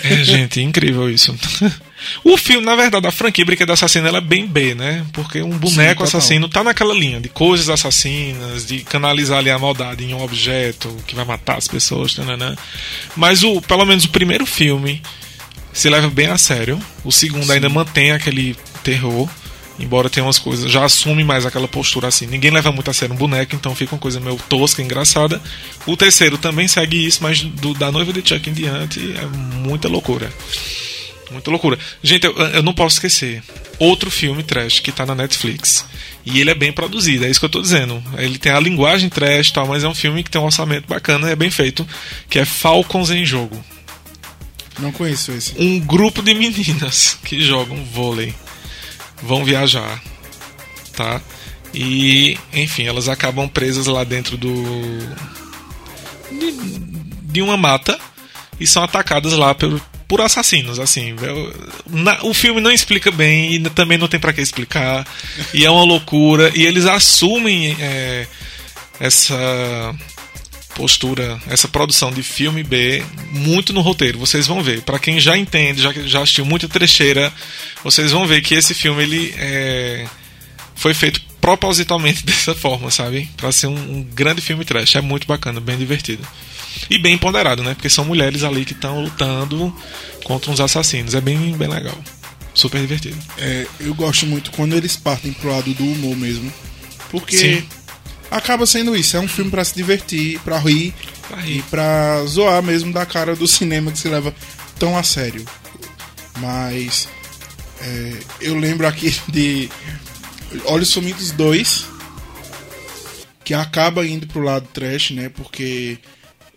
É, 0.05 0.23
gente, 0.23 0.61
incrível 0.61 1.09
isso. 1.09 1.35
O 2.23 2.37
filme, 2.37 2.65
na 2.65 2.77
verdade, 2.77 3.07
a 3.07 3.11
franquia 3.11 3.45
Brinquedo 3.45 3.73
Assassino 3.73 4.07
ela 4.07 4.19
é 4.19 4.21
bem 4.21 4.47
B, 4.47 4.75
né? 4.75 5.05
Porque 5.15 5.41
um 5.41 5.57
boneco 5.57 6.05
total. 6.05 6.19
assassino 6.19 6.47
tá 6.47 6.63
naquela 6.63 6.93
linha 6.93 7.19
de 7.21 7.29
coisas 7.31 7.71
assassinas, 7.71 8.67
de 8.67 8.81
canalizar 8.81 9.39
ali 9.39 9.51
a 9.51 9.59
maldade 9.59 10.05
em 10.05 10.13
um 10.13 10.23
objeto 10.23 10.95
que 11.07 11.15
vai 11.15 11.25
matar 11.25 11.57
as 11.57 11.67
pessoas, 11.67 12.15
tananã. 12.15 12.55
Mas 13.17 13.43
o, 13.43 13.63
pelo 13.63 13.87
menos 13.87 14.05
o 14.05 14.11
primeiro 14.11 14.45
filme 14.45 15.03
se 15.73 15.89
leva 15.89 16.11
bem 16.11 16.27
a 16.27 16.37
sério. 16.37 16.79
O 17.03 17.11
segundo 17.11 17.51
ainda 17.51 17.69
mantém 17.71 18.13
aquele 18.13 18.55
terror. 18.85 19.27
Embora 19.79 20.09
tenha 20.09 20.25
umas 20.25 20.39
coisas, 20.39 20.71
já 20.71 20.85
assume 20.85 21.23
mais 21.23 21.45
aquela 21.45 21.69
postura 21.69 22.09
assim. 22.09 22.27
Ninguém 22.27 22.51
leva 22.51 22.73
muito 22.73 22.91
a 22.91 22.95
sério 22.95 23.15
um 23.15 23.19
boneco, 23.19 23.55
então 23.55 23.75
fica 23.75 23.95
uma 23.95 24.01
coisa 24.01 24.19
meio 24.19 24.37
tosca, 24.49 24.83
engraçada. 24.83 25.41
O 25.87 25.97
terceiro 25.97 26.39
também 26.39 26.67
segue 26.67 27.05
isso, 27.07 27.23
mas 27.23 27.43
do, 27.43 27.75
da 27.75 27.93
noiva 27.93 28.13
de 28.13 28.27
Chuck 28.27 28.49
em 28.49 28.55
diante 28.55 29.01
é 29.17 29.27
muita 29.59 29.87
loucura. 29.87 30.33
Muita 31.31 31.51
loucura. 31.51 31.79
Gente, 32.03 32.25
eu, 32.25 32.35
eu 32.37 32.63
não 32.63 32.73
posso 32.73 32.97
esquecer. 32.97 33.43
Outro 33.79 34.11
filme 34.11 34.43
trash 34.43 34.81
que 34.81 34.91
tá 34.91 35.05
na 35.05 35.15
Netflix. 35.15 35.85
E 36.25 36.41
ele 36.41 36.51
é 36.51 36.55
bem 36.55 36.73
produzido, 36.73 37.27
é 37.27 37.31
isso 37.31 37.39
que 37.39 37.47
eu 37.47 37.51
tô 37.51 37.61
dizendo. 37.61 38.03
Ele 38.17 38.39
tem 38.39 38.53
a 38.53 38.61
linguagem 38.61 39.11
trash 39.11 39.49
e 39.49 39.53
tal, 39.53 39.67
mas 39.67 39.85
é 39.85 39.89
um 39.89 39.95
filme 39.95 40.23
que 40.23 40.31
tem 40.31 40.41
um 40.41 40.45
orçamento 40.45 40.87
bacana 40.89 41.29
e 41.29 41.33
é 41.33 41.37
bem 41.37 41.51
feito. 41.51 41.87
Que 42.31 42.39
é 42.39 42.45
Falcons 42.47 43.11
em 43.11 43.27
Jogo. 43.27 43.63
Não 44.79 44.93
conheço 44.93 45.33
esse. 45.33 45.55
Um 45.59 45.79
grupo 45.81 46.23
de 46.23 46.35
meninas 46.35 47.19
que 47.25 47.41
jogam 47.41 47.85
vôlei 47.85 48.35
vão 49.23 49.45
viajar, 49.45 50.03
tá? 50.97 51.21
E, 51.75 52.39
enfim, 52.53 52.85
elas 52.87 53.09
acabam 53.09 53.49
presas 53.49 53.87
lá 53.87 54.03
dentro 54.05 54.37
do 54.37 54.55
de, 56.31 56.53
de 57.23 57.43
uma 57.43 57.57
mata 57.57 57.99
e 58.59 58.67
são 58.67 58.83
atacadas 58.83 59.35
lá 59.35 59.55
por, 59.55 59.81
por 60.09 60.21
assassinos, 60.21 60.79
assim. 60.79 61.15
Na, 61.87 62.25
o 62.25 62.33
filme 62.33 62.61
não 62.61 62.71
explica 62.71 63.11
bem 63.11 63.55
e 63.55 63.71
também 63.71 63.99
não 63.99 64.09
tem 64.09 64.19
para 64.19 64.33
que 64.33 64.41
explicar. 64.41 65.07
E 65.53 65.65
é 65.65 65.71
uma 65.71 65.85
loucura. 65.85 66.51
E 66.55 66.65
eles 66.65 66.87
assumem 66.87 67.77
é, 67.79 68.27
essa 68.99 69.95
postura, 70.77 71.41
essa 71.49 71.67
produção 71.67 72.13
de 72.13 72.23
filme 72.23 72.63
B 72.63 73.03
muito 73.33 73.73
no 73.73 73.81
roteiro. 73.81 74.19
Vocês 74.19 74.47
vão 74.47 74.63
ver. 74.63 74.83
Para 74.83 74.99
quem 74.99 75.19
já 75.19 75.37
entende, 75.37 75.81
já, 75.81 75.93
já 75.93 76.21
assistiu 76.21 76.45
muita 76.45 76.69
trecheira, 76.69 77.33
vocês 77.83 78.13
vão 78.13 78.27
ver 78.27 78.43
que 78.43 78.55
esse 78.55 78.75
filme 78.75 79.03
ele 79.03 79.35
é, 79.39 80.07
foi 80.75 80.93
feito 80.93 81.21
propositalmente 81.41 82.23
dessa 82.27 82.55
forma, 82.55 82.91
sabe? 82.91 83.29
Para 83.37 83.51
ser 83.51 83.69
um, 83.69 83.75
um, 83.75 84.03
grande 84.03 84.43
filme 84.43 84.65
trash. 84.65 84.97
É 84.97 85.01
muito 85.01 85.27
bacana, 85.27 85.61
bem 85.61 85.79
divertido. 85.79 86.23
E 86.91 86.99
bem 86.99 87.17
ponderado, 87.17 87.63
né? 87.63 87.75
Porque 87.75 87.89
são 87.89 88.05
mulheres 88.05 88.45
ali 88.45 88.67
que 88.67 88.75
estão 88.75 89.03
lutando 89.03 89.75
contra 90.25 90.51
uns 90.51 90.61
assassinos. 90.61 91.15
É 91.15 91.23
bem, 91.23 91.57
bem 91.57 91.69
legal. 91.69 91.97
Super 92.53 92.81
divertido. 92.83 93.17
É, 93.39 93.67
eu 93.81 93.95
gosto 93.95 94.27
muito 94.27 94.51
quando 94.51 94.77
eles 94.77 94.95
partem 94.95 95.33
pro 95.33 95.51
lado 95.51 95.73
do 95.73 95.85
humor 95.85 96.15
mesmo. 96.17 96.53
Porque 97.11 97.37
Sim. 97.37 97.63
Acaba 98.37 98.67
sendo 98.67 98.97
isso. 98.97 99.17
É 99.17 99.21
um 99.21 99.29
filme 99.29 99.51
para 99.51 99.65
se 99.65 99.75
divertir, 99.75 100.39
para 100.41 100.59
rir, 100.59 100.95
Pra 101.29 101.39
rir. 101.41 101.59
e 101.59 101.63
pra 101.63 102.25
zoar 102.27 102.63
mesmo 102.63 102.93
da 102.93 103.05
cara 103.07 103.35
do 103.35 103.47
cinema 103.49 103.91
que 103.93 103.99
se 103.99 104.09
leva 104.09 104.35
tão 104.79 104.97
a 104.97 105.03
sério. 105.03 105.45
Mas 106.39 107.09
é, 107.81 108.13
eu 108.41 108.57
lembro 108.59 108.87
aqui 108.87 109.15
de 109.29 109.69
Olhos 110.67 110.89
Sumidos 110.91 111.31
2, 111.33 111.87
que 113.45 113.55
acaba 113.55 114.07
indo 114.07 114.27
pro 114.27 114.41
lado 114.41 114.67
trash, 114.73 115.11
né? 115.13 115.29
Porque 115.29 115.99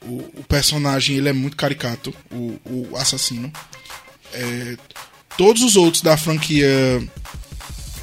o, 0.02 0.18
o 0.40 0.44
personagem 0.48 1.18
ele 1.18 1.30
é 1.30 1.34
muito 1.34 1.56
caricato, 1.58 2.14
o, 2.32 2.60
o 2.66 2.98
assassino. 2.98 3.52
É, 4.34 4.78
todos 5.38 5.62
os 5.62 5.76
outros 5.76 6.02
da 6.04 6.16
franquia 6.18 6.68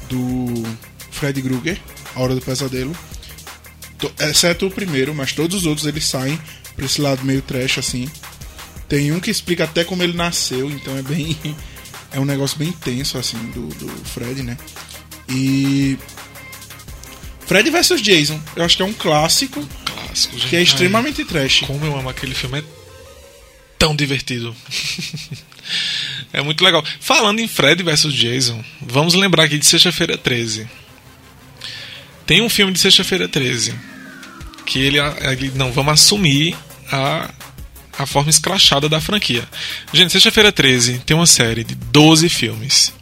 do 0.09 0.63
Fred 1.11 1.41
Krueger, 1.41 1.79
A 2.15 2.21
Hora 2.21 2.35
do 2.35 2.41
Pesadelo, 2.41 2.95
exceto 4.19 4.67
o 4.67 4.71
primeiro, 4.71 5.13
mas 5.13 5.33
todos 5.33 5.57
os 5.57 5.65
outros 5.65 5.87
eles 5.87 6.05
saem 6.05 6.39
pra 6.75 6.85
esse 6.85 7.01
lado 7.01 7.25
meio 7.25 7.41
trash 7.41 7.77
assim. 7.79 8.09
Tem 8.87 9.11
um 9.11 9.19
que 9.19 9.29
explica 9.29 9.65
até 9.65 9.83
como 9.83 10.03
ele 10.03 10.13
nasceu, 10.13 10.69
então 10.69 10.97
é 10.97 11.01
bem. 11.01 11.37
É 12.09 12.21
um 12.21 12.25
negócio 12.25 12.57
bem 12.57 12.71
tenso, 12.71 13.17
assim, 13.17 13.37
do, 13.51 13.67
do 13.67 14.05
Fred, 14.05 14.41
né? 14.41 14.57
E. 15.27 15.97
Fred 17.45 17.69
vs 17.69 18.01
Jason, 18.01 18.39
eu 18.55 18.63
acho 18.63 18.77
que 18.77 18.81
é 18.81 18.85
um 18.85 18.93
clássico 18.93 19.61
Clássico, 20.17 20.37
gente. 20.37 20.47
que 20.49 20.55
é 20.55 20.59
Ai, 20.59 20.63
extremamente 20.63 21.25
trash. 21.25 21.61
Como 21.67 21.85
eu 21.85 21.97
amo 21.97 22.09
aquele 22.09 22.33
filme, 22.33 22.59
é 22.59 22.63
tão 23.77 23.95
divertido. 23.95 24.55
é 26.33 26.41
muito 26.41 26.63
legal. 26.63 26.83
Falando 26.99 27.39
em 27.39 27.47
Fred 27.47 27.83
vs 27.83 28.13
Jason, 28.13 28.63
vamos 28.81 29.13
lembrar 29.13 29.43
aqui 29.43 29.57
de 29.57 29.65
Sexta-feira 29.65 30.17
13. 30.17 30.67
Tem 32.27 32.41
um 32.41 32.49
filme 32.49 32.71
de 32.71 32.79
Sexta-feira 32.79 33.27
13 33.27 33.73
que 34.65 34.79
ele, 34.79 34.97
ele 34.99 35.51
não 35.55 35.71
vamos 35.71 35.93
assumir 35.93 36.55
a 36.91 37.31
a 37.97 38.05
forma 38.05 38.29
escrachada 38.29 38.87
da 38.87 39.01
franquia. 39.01 39.43
Gente, 39.91 40.11
Sexta-feira 40.11 40.51
13 40.51 41.01
tem 41.05 41.17
uma 41.17 41.25
série 41.25 41.63
de 41.63 41.75
12 41.75 42.29
filmes. 42.29 42.93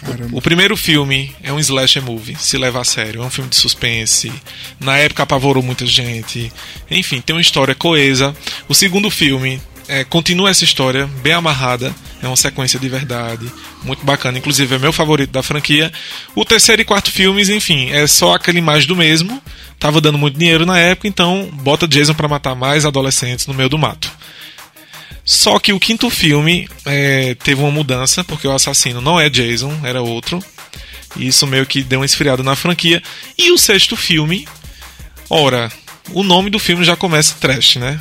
Caramba. 0.00 0.36
O 0.36 0.42
primeiro 0.42 0.76
filme 0.76 1.34
é 1.42 1.50
um 1.50 1.58
slasher 1.58 2.02
movie, 2.02 2.36
se 2.38 2.58
leva 2.58 2.80
a 2.80 2.84
sério. 2.84 3.22
É 3.22 3.24
um 3.24 3.30
filme 3.30 3.48
de 3.48 3.56
suspense. 3.56 4.30
Na 4.78 4.98
época 4.98 5.22
apavorou 5.22 5.62
muita 5.62 5.86
gente. 5.86 6.52
Enfim, 6.90 7.22
tem 7.22 7.34
uma 7.34 7.40
história 7.40 7.74
coesa. 7.74 8.36
O 8.68 8.74
segundo 8.74 9.10
filme 9.10 9.60
é, 9.88 10.04
continua 10.04 10.50
essa 10.50 10.64
história 10.64 11.06
bem 11.22 11.32
amarrada. 11.32 11.94
É 12.24 12.28
uma 12.28 12.36
sequência 12.36 12.78
de 12.78 12.88
verdade. 12.88 13.50
Muito 13.82 14.04
bacana. 14.04 14.38
Inclusive 14.38 14.74
é 14.74 14.78
meu 14.78 14.92
favorito 14.92 15.30
da 15.30 15.42
franquia. 15.42 15.92
O 16.34 16.44
terceiro 16.44 16.82
e 16.82 16.84
quarto 16.84 17.10
filmes, 17.10 17.48
enfim, 17.48 17.90
é 17.90 18.06
só 18.06 18.34
aquele 18.34 18.60
mais 18.60 18.86
do 18.86 18.96
mesmo. 18.96 19.42
Tava 19.78 20.00
dando 20.00 20.16
muito 20.16 20.38
dinheiro 20.38 20.64
na 20.64 20.78
época, 20.78 21.06
então 21.06 21.50
bota 21.52 21.86
Jason 21.86 22.14
pra 22.14 22.28
matar 22.28 22.54
mais 22.54 22.86
adolescentes 22.86 23.46
no 23.46 23.52
meio 23.52 23.68
do 23.68 23.78
mato. 23.78 24.10
Só 25.24 25.58
que 25.58 25.72
o 25.72 25.80
quinto 25.80 26.08
filme 26.10 26.68
é, 26.84 27.34
teve 27.34 27.60
uma 27.60 27.70
mudança, 27.70 28.24
porque 28.24 28.46
o 28.46 28.52
assassino 28.52 29.00
não 29.00 29.18
é 29.18 29.28
Jason, 29.28 29.80
era 29.82 30.02
outro. 30.02 30.42
E 31.16 31.26
isso 31.26 31.46
meio 31.46 31.66
que 31.66 31.82
deu 31.82 32.00
uma 32.00 32.06
esfriada 32.06 32.42
na 32.42 32.56
franquia. 32.56 33.02
E 33.36 33.50
o 33.50 33.58
sexto 33.58 33.96
filme, 33.96 34.46
ora, 35.28 35.70
o 36.12 36.22
nome 36.22 36.50
do 36.50 36.58
filme 36.58 36.84
já 36.84 36.96
começa 36.96 37.36
trash, 37.40 37.76
né? 37.76 38.00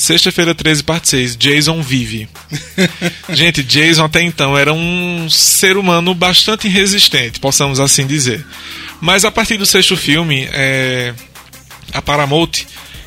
Sexta-feira 0.00 0.54
13, 0.54 0.82
parte 0.82 1.10
6, 1.10 1.36
Jason 1.36 1.82
vive. 1.82 2.26
Gente, 3.28 3.62
Jason 3.62 4.02
até 4.02 4.22
então 4.22 4.56
era 4.56 4.72
um 4.72 5.28
ser 5.28 5.76
humano 5.76 6.14
bastante 6.14 6.66
resistente, 6.68 7.38
possamos 7.38 7.78
assim 7.78 8.06
dizer. 8.06 8.42
Mas 8.98 9.26
a 9.26 9.30
partir 9.30 9.58
do 9.58 9.66
sexto 9.66 9.98
filme, 9.98 10.48
é, 10.54 11.12
a 11.92 12.00
Paramount 12.00 12.64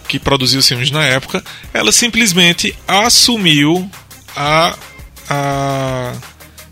que 0.07 0.19
produziu 0.19 0.59
os 0.59 0.67
filmes 0.67 0.91
na 0.91 1.03
época, 1.03 1.43
ela 1.73 1.91
simplesmente 1.91 2.75
assumiu 2.87 3.89
a, 4.35 4.77
a 5.27 6.13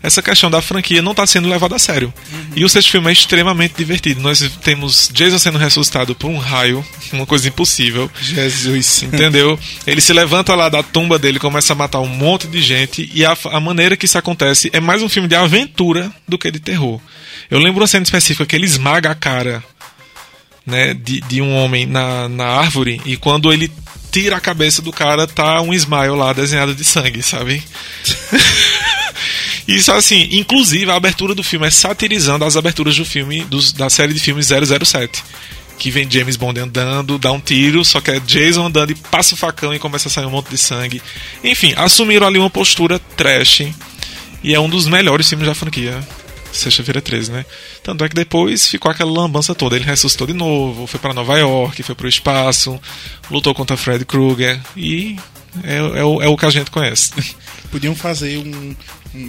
essa 0.02 0.20
questão 0.20 0.50
da 0.50 0.60
franquia 0.60 1.00
não 1.00 1.12
está 1.12 1.26
sendo 1.26 1.48
levada 1.48 1.76
a 1.76 1.78
sério. 1.78 2.12
E 2.56 2.64
o 2.64 2.68
sexto 2.68 2.90
filme 2.90 3.08
é 3.08 3.12
extremamente 3.12 3.74
divertido. 3.76 4.20
Nós 4.20 4.40
temos 4.62 5.08
Jason 5.12 5.38
sendo 5.38 5.58
ressuscitado 5.58 6.14
por 6.14 6.28
um 6.28 6.38
raio, 6.38 6.84
uma 7.12 7.24
coisa 7.24 7.48
impossível. 7.48 8.10
Jesus. 8.20 9.02
Entendeu? 9.04 9.58
Ele 9.86 10.00
se 10.00 10.12
levanta 10.12 10.54
lá 10.54 10.68
da 10.68 10.82
tumba 10.82 11.18
dele, 11.18 11.38
começa 11.38 11.72
a 11.72 11.76
matar 11.76 12.00
um 12.00 12.08
monte 12.08 12.46
de 12.48 12.60
gente, 12.60 13.10
e 13.14 13.24
a, 13.24 13.36
a 13.50 13.60
maneira 13.60 13.96
que 13.96 14.06
isso 14.06 14.18
acontece 14.18 14.70
é 14.72 14.80
mais 14.80 15.02
um 15.02 15.08
filme 15.08 15.28
de 15.28 15.36
aventura 15.36 16.12
do 16.26 16.36
que 16.36 16.50
de 16.50 16.58
terror. 16.58 17.00
Eu 17.50 17.58
lembro 17.58 17.80
uma 17.80 17.86
cena 17.86 18.02
específica 18.02 18.46
que 18.46 18.56
ele 18.56 18.66
esmaga 18.66 19.10
a 19.10 19.14
cara 19.14 19.62
né, 20.66 20.94
de, 20.94 21.20
de 21.20 21.40
um 21.40 21.54
homem 21.54 21.86
na, 21.86 22.28
na 22.28 22.46
árvore, 22.46 23.00
e 23.04 23.16
quando 23.16 23.52
ele 23.52 23.70
tira 24.10 24.36
a 24.36 24.40
cabeça 24.40 24.82
do 24.82 24.92
cara, 24.92 25.26
tá 25.26 25.60
um 25.62 25.72
smile 25.72 26.10
lá 26.10 26.32
desenhado 26.32 26.74
de 26.74 26.84
sangue, 26.84 27.22
sabe? 27.22 27.62
Isso 29.66 29.92
assim, 29.92 30.28
inclusive 30.32 30.90
a 30.90 30.96
abertura 30.96 31.34
do 31.34 31.42
filme 31.42 31.66
é 31.66 31.70
satirizando 31.70 32.44
as 32.44 32.56
aberturas 32.56 32.96
do 32.96 33.04
filme 33.04 33.44
dos, 33.44 33.72
da 33.72 33.88
série 33.88 34.12
de 34.12 34.20
filmes 34.20 34.48
007. 34.48 35.22
Que 35.78 35.90
vem 35.90 36.08
James 36.10 36.36
Bond 36.36 36.60
andando, 36.60 37.18
dá 37.18 37.32
um 37.32 37.40
tiro, 37.40 37.84
só 37.84 38.00
que 38.00 38.10
é 38.10 38.20
Jason 38.20 38.66
andando 38.66 38.90
e 38.90 38.94
passa 38.94 39.34
o 39.34 39.38
facão 39.38 39.74
e 39.74 39.78
começa 39.78 40.08
a 40.08 40.10
sair 40.10 40.26
um 40.26 40.30
monte 40.30 40.50
de 40.50 40.58
sangue. 40.58 41.02
Enfim, 41.42 41.74
assumiram 41.76 42.26
ali 42.26 42.38
uma 42.38 42.50
postura 42.50 43.00
trash. 43.16 43.62
E 44.44 44.54
é 44.54 44.60
um 44.60 44.68
dos 44.68 44.86
melhores 44.86 45.28
filmes 45.28 45.46
da 45.46 45.54
franquia. 45.54 46.00
Sexta-feira 46.52 47.00
13, 47.00 47.32
né? 47.32 47.46
Tanto 47.82 48.04
é 48.04 48.08
que 48.08 48.14
depois 48.14 48.66
ficou 48.66 48.90
aquela 48.90 49.10
lambança 49.10 49.54
toda. 49.54 49.74
Ele 49.74 49.84
ressuscitou 49.84 50.26
de 50.26 50.34
novo, 50.34 50.86
foi 50.86 51.00
para 51.00 51.14
Nova 51.14 51.38
York, 51.38 51.82
foi 51.82 51.94
pro 51.94 52.08
espaço, 52.08 52.78
lutou 53.30 53.54
contra 53.54 53.76
Fred 53.76 54.04
Krueger 54.04 54.60
e 54.76 55.16
é, 55.64 55.76
é, 55.76 56.04
o, 56.04 56.22
é 56.22 56.28
o 56.28 56.36
que 56.36 56.46
a 56.46 56.50
gente 56.50 56.70
conhece. 56.70 57.12
Podiam 57.70 57.94
fazer 57.94 58.36
um, 58.38 58.74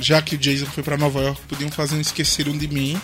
Já 0.02 0.22
que 0.22 0.36
o 0.36 0.38
Jason 0.38 0.66
foi 0.66 0.84
pra 0.84 0.98
Nova 0.98 1.22
York, 1.22 1.40
podiam 1.48 1.72
fazer 1.72 1.96
um 1.96 2.02
Esqueceram 2.02 2.58
de 2.58 2.68
Mim. 2.68 3.00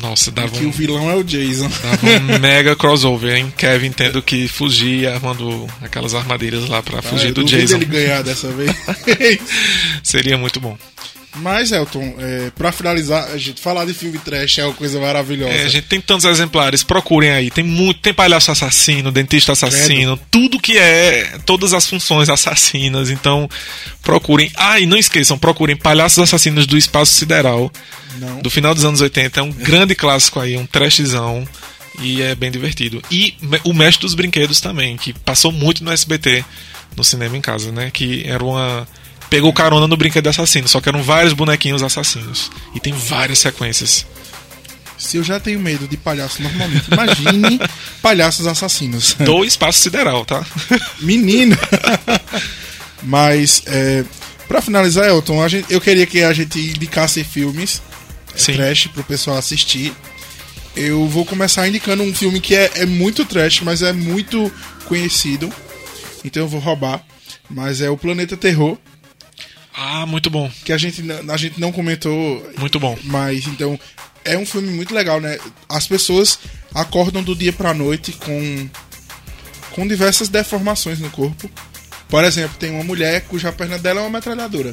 Nossa, 0.00 0.30
dava 0.30 0.48
que 0.48 0.64
um, 0.64 0.68
o 0.70 0.72
vilão 0.72 1.10
é 1.10 1.14
o 1.14 1.22
Jason. 1.22 1.68
dava 1.82 2.06
um 2.34 2.38
mega 2.40 2.74
crossover, 2.74 3.36
hein? 3.36 3.52
Kevin 3.56 3.92
tendo 3.92 4.22
que 4.22 4.48
fugir 4.48 5.06
armando 5.06 5.66
aquelas 5.82 6.14
armadilhas 6.14 6.66
lá 6.68 6.82
pra 6.82 7.02
fugir 7.02 7.26
Ah, 7.26 7.28
eu 7.28 7.34
do 7.34 7.44
Jason. 7.44 7.76
ele 7.76 7.84
ganhar 7.84 8.22
dessa 8.22 8.50
vez. 8.52 8.74
Seria 10.02 10.38
muito 10.38 10.58
bom. 10.60 10.78
Mas, 11.36 11.72
Elton, 11.72 12.14
é, 12.18 12.50
pra 12.56 12.70
finalizar, 12.70 13.28
a 13.32 13.36
gente 13.36 13.60
falar 13.60 13.84
de 13.84 13.92
filme 13.92 14.18
trash 14.18 14.58
é 14.58 14.64
uma 14.64 14.74
coisa 14.74 15.00
maravilhosa. 15.00 15.52
É, 15.52 15.64
a 15.64 15.68
gente 15.68 15.86
tem 15.86 16.00
tantos 16.00 16.24
exemplares, 16.24 16.82
procurem 16.82 17.30
aí. 17.30 17.50
Tem 17.50 17.64
muito, 17.64 18.00
tem 18.00 18.14
palhaço 18.14 18.52
assassino, 18.52 19.10
dentista 19.10 19.52
assassino, 19.52 20.18
tudo 20.30 20.60
que 20.60 20.78
é, 20.78 21.38
todas 21.44 21.72
as 21.72 21.88
funções 21.88 22.28
assassinas. 22.28 23.10
Então, 23.10 23.48
procurem. 24.02 24.50
Ah, 24.54 24.78
e 24.78 24.86
não 24.86 24.96
esqueçam, 24.96 25.36
procurem 25.38 25.76
Palhaços 25.76 26.18
Assassinos 26.18 26.66
do 26.66 26.76
Espaço 26.78 27.14
Sideral, 27.14 27.70
Não. 28.18 28.40
do 28.40 28.50
final 28.50 28.74
dos 28.74 28.84
anos 28.84 29.00
80. 29.00 29.40
É 29.40 29.42
um 29.42 29.50
grande 29.50 29.94
clássico 29.94 30.38
aí, 30.38 30.56
um 30.56 30.66
trashzão. 30.66 31.46
E 32.00 32.20
é 32.22 32.34
bem 32.34 32.50
divertido. 32.50 33.00
E 33.10 33.36
o 33.62 33.72
Mestre 33.72 34.02
dos 34.02 34.14
Brinquedos 34.14 34.60
também, 34.60 34.96
que 34.96 35.12
passou 35.12 35.52
muito 35.52 35.84
no 35.84 35.92
SBT, 35.92 36.44
no 36.96 37.04
cinema 37.04 37.36
em 37.36 37.40
casa, 37.40 37.70
né? 37.70 37.90
Que 37.92 38.24
era 38.26 38.44
uma. 38.44 38.86
Pegou 39.30 39.52
carona 39.52 39.88
no 39.88 39.96
brinquedo 39.96 40.28
assassino, 40.28 40.68
só 40.68 40.80
que 40.80 40.88
eram 40.88 41.02
vários 41.02 41.32
bonequinhos 41.32 41.82
assassinos. 41.82 42.50
E 42.74 42.80
tem 42.80 42.92
várias 42.92 43.38
sequências. 43.40 44.06
Se 44.96 45.16
eu 45.16 45.24
já 45.24 45.40
tenho 45.40 45.58
medo 45.58 45.88
de 45.88 45.96
palhaço 45.96 46.40
normalmente, 46.40 46.86
imagine 46.90 47.60
palhaços 48.00 48.46
assassinos. 48.46 49.14
do 49.14 49.44
espaço 49.44 49.80
sideral, 49.80 50.24
tá? 50.24 50.44
Menino! 51.00 51.56
Mas, 53.02 53.62
é, 53.66 54.04
pra 54.48 54.62
finalizar, 54.62 55.06
Elton, 55.08 55.42
a 55.42 55.48
gente- 55.48 55.72
eu 55.72 55.80
queria 55.80 56.06
que 56.06 56.22
a 56.22 56.32
gente 56.32 56.58
indicasse 56.58 57.22
filmes 57.24 57.82
é, 58.34 58.38
Sim. 58.38 58.54
trash 58.54 58.86
pro 58.88 59.04
pessoal 59.04 59.36
assistir. 59.36 59.92
Eu 60.76 61.06
vou 61.08 61.24
começar 61.24 61.68
indicando 61.68 62.02
um 62.02 62.14
filme 62.14 62.40
que 62.40 62.54
é, 62.54 62.70
é 62.76 62.86
muito 62.86 63.24
trash, 63.24 63.60
mas 63.60 63.82
é 63.82 63.92
muito 63.92 64.50
conhecido. 64.86 65.52
Então 66.24 66.44
eu 66.44 66.48
vou 66.48 66.60
roubar. 66.60 67.02
Mas 67.48 67.80
é 67.80 67.90
o 67.90 67.96
Planeta 67.96 68.36
Terror, 68.36 68.78
Ah, 69.76 70.06
muito 70.06 70.30
bom, 70.30 70.50
que 70.64 70.72
a 70.72 70.78
gente, 70.78 71.02
a 71.28 71.36
gente 71.36 71.60
não 71.60 71.72
comentou 71.72 72.48
muito 72.58 72.78
bom. 72.78 72.96
Mas 73.04 73.46
então 73.46 73.78
é 74.24 74.38
um 74.38 74.46
filme 74.46 74.68
muito 74.70 74.94
legal, 74.94 75.20
né? 75.20 75.38
As 75.68 75.86
pessoas 75.86 76.38
acordam 76.72 77.22
do 77.22 77.34
dia 77.34 77.52
pra 77.52 77.74
noite 77.74 78.12
com 78.12 78.68
com 79.72 79.86
diversas 79.88 80.28
deformações 80.28 81.00
no 81.00 81.10
corpo. 81.10 81.50
Por 82.08 82.22
exemplo, 82.22 82.56
tem 82.58 82.70
uma 82.70 82.84
mulher 82.84 83.22
cuja 83.22 83.50
perna 83.50 83.76
dela 83.76 84.00
é 84.00 84.02
uma 84.04 84.10
metralhadora. 84.10 84.72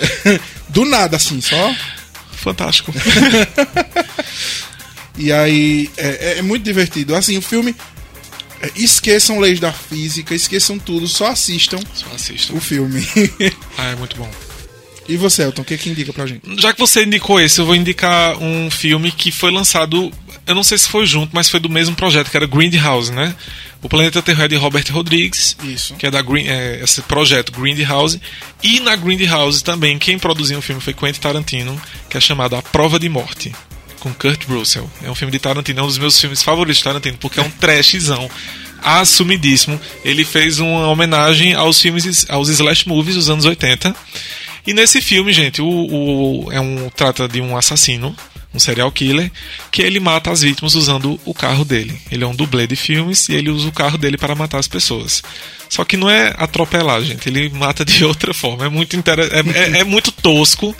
do 0.70 0.86
nada 0.86 1.16
assim, 1.18 1.40
só. 1.40 1.74
Fantástico. 2.32 2.92
E 5.18 5.30
aí 5.30 5.90
é, 5.98 6.08
é- 6.08 6.38
é 6.38 6.42
muito 6.42 6.64
divertido. 6.64 7.14
Assim, 7.14 7.36
o 7.36 7.42
filme 7.42 7.76
esqueçam 8.76 9.38
leis 9.40 9.58
da 9.60 9.72
física, 9.72 10.34
esqueçam 10.34 10.78
tudo, 10.78 11.06
só 11.08 11.26
assistam 11.28 11.78
Só 11.94 12.06
assista. 12.14 12.52
o 12.54 12.60
filme. 12.60 13.06
Ah, 13.78 13.86
é 13.90 13.96
muito 13.96 14.16
bom. 14.16 14.30
e 15.08 15.16
você, 15.16 15.42
Elton, 15.42 15.62
o 15.62 15.64
que, 15.64 15.76
que 15.78 15.90
indica 15.90 16.12
pra 16.12 16.26
gente? 16.26 16.42
Já 16.60 16.72
que 16.72 16.78
você 16.78 17.04
indicou 17.04 17.40
esse, 17.40 17.58
eu 17.58 17.66
vou 17.66 17.74
indicar 17.74 18.36
um 18.40 18.70
filme 18.70 19.10
que 19.10 19.32
foi 19.32 19.50
lançado, 19.50 20.10
eu 20.46 20.54
não 20.54 20.62
sei 20.62 20.78
se 20.78 20.88
foi 20.88 21.04
junto, 21.06 21.30
mas 21.34 21.48
foi 21.48 21.58
do 21.60 21.68
mesmo 21.68 21.94
projeto, 21.96 22.30
que 22.30 22.36
era 22.36 22.46
Grindhouse, 22.46 23.10
né? 23.12 23.34
O 23.82 23.88
Planeta 23.88 24.22
Terror 24.22 24.44
é 24.44 24.48
de 24.48 24.54
Robert 24.54 24.84
Rodrigues, 24.92 25.56
Isso. 25.64 25.94
que 25.94 26.06
é 26.06 26.10
da 26.10 26.22
Green, 26.22 26.46
é, 26.46 26.80
esse 26.84 27.02
projeto 27.02 27.50
Grindhouse. 27.50 28.20
E 28.62 28.78
na 28.78 28.94
Grindhouse 28.94 29.64
também, 29.64 29.98
quem 29.98 30.16
produziu 30.20 30.58
o 30.60 30.62
filme 30.62 30.80
foi 30.80 30.94
Quentin 30.94 31.18
Tarantino, 31.20 31.80
que 32.08 32.16
é 32.16 32.20
chamado 32.20 32.54
A 32.54 32.62
Prova 32.62 32.96
de 33.00 33.08
Morte, 33.08 33.52
com 34.02 34.12
Kurt 34.12 34.44
Russell. 34.46 34.90
É 35.02 35.10
um 35.10 35.14
filme 35.14 35.30
de 35.32 35.38
Tarantino, 35.38 35.80
é 35.80 35.82
um 35.82 35.86
dos 35.86 35.98
meus 35.98 36.20
filmes 36.20 36.42
favoritos 36.42 36.78
de 36.78 36.84
Tarantino, 36.84 37.16
porque 37.18 37.38
é 37.40 37.42
um 37.42 37.50
trashzão 37.50 38.28
assumidíssimo. 38.82 39.80
Ele 40.04 40.24
fez 40.24 40.58
uma 40.58 40.88
homenagem 40.88 41.54
aos 41.54 41.80
filmes, 41.80 42.26
aos 42.28 42.48
slash 42.48 42.86
movies 42.88 43.14
dos 43.14 43.30
anos 43.30 43.44
80. 43.44 43.94
E 44.66 44.72
nesse 44.74 45.00
filme, 45.00 45.32
gente, 45.32 45.60
o, 45.62 45.66
o- 45.68 46.52
é 46.52 46.60
um 46.60 46.88
trata 46.94 47.28
de 47.28 47.40
um 47.40 47.56
assassino, 47.56 48.14
um 48.54 48.58
serial 48.58 48.90
killer, 48.92 49.30
que 49.70 49.82
ele 49.82 49.98
mata 49.98 50.30
as 50.30 50.42
vítimas 50.42 50.74
usando 50.74 51.18
o 51.24 51.32
carro 51.34 51.64
dele. 51.64 51.98
Ele 52.10 52.22
é 52.22 52.26
um 52.26 52.34
dublê 52.34 52.66
de 52.66 52.76
filmes 52.76 53.28
e 53.28 53.34
ele 53.34 53.50
usa 53.50 53.68
o 53.68 53.72
carro 53.72 53.98
dele 53.98 54.16
para 54.18 54.34
matar 54.34 54.58
as 54.58 54.68
pessoas. 54.68 55.22
Só 55.68 55.84
que 55.84 55.96
não 55.96 56.08
é 56.10 56.34
atropelar, 56.36 57.02
gente. 57.02 57.28
Ele 57.28 57.48
mata 57.50 57.84
de 57.84 58.04
outra 58.04 58.34
forma. 58.34 58.66
É 58.66 58.68
muito 58.68 58.94
inter... 58.96 59.18
é, 59.20 59.76
é- 59.76 59.80
é 59.80 59.84
muito 59.84 60.12
tosco. 60.12 60.76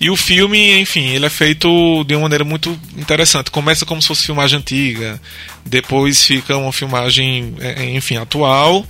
E 0.00 0.10
o 0.10 0.16
filme, 0.16 0.80
enfim, 0.80 1.06
ele 1.06 1.26
é 1.26 1.30
feito 1.30 2.04
de 2.04 2.14
uma 2.14 2.22
maneira 2.22 2.44
muito 2.44 2.78
interessante. 2.96 3.50
Começa 3.50 3.86
como 3.86 4.02
se 4.02 4.08
fosse 4.08 4.26
filmagem 4.26 4.58
antiga, 4.58 5.20
depois 5.64 6.24
fica 6.24 6.56
uma 6.56 6.72
filmagem, 6.72 7.54
é, 7.60 7.84
é, 7.84 7.94
enfim, 7.94 8.16
atual, 8.16 8.86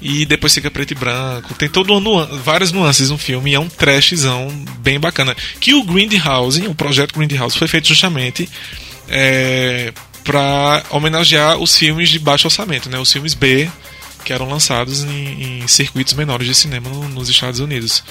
e 0.00 0.24
depois 0.24 0.54
fica 0.54 0.70
preto 0.70 0.92
e 0.92 0.94
branco. 0.94 1.52
Tem 1.54 1.68
todo 1.68 1.98
nu 2.00 2.24
várias 2.38 2.72
nuances 2.72 3.10
no 3.10 3.18
filme 3.18 3.50
e 3.50 3.54
é 3.54 3.60
um 3.60 3.68
trashzão 3.68 4.48
bem 4.78 5.00
bacana. 5.00 5.36
Que 5.60 5.74
o 5.74 5.82
Grindhouse, 5.82 6.66
o 6.66 6.74
projeto 6.74 7.14
Grindhouse, 7.18 7.58
foi 7.58 7.68
feito 7.68 7.88
justamente 7.88 8.48
é, 9.08 9.92
para 10.24 10.84
homenagear 10.90 11.58
os 11.58 11.76
filmes 11.76 12.08
de 12.08 12.18
baixo 12.18 12.46
orçamento, 12.46 12.88
né? 12.88 12.98
Os 12.98 13.12
filmes 13.12 13.34
B 13.34 13.68
que 14.24 14.32
eram 14.32 14.48
lançados 14.48 15.02
em, 15.02 15.62
em 15.62 15.66
circuitos 15.66 16.14
menores 16.14 16.46
de 16.46 16.54
cinema 16.54 16.88
no, 16.88 17.08
nos 17.08 17.28
Estados 17.28 17.60
Unidos. 17.60 18.04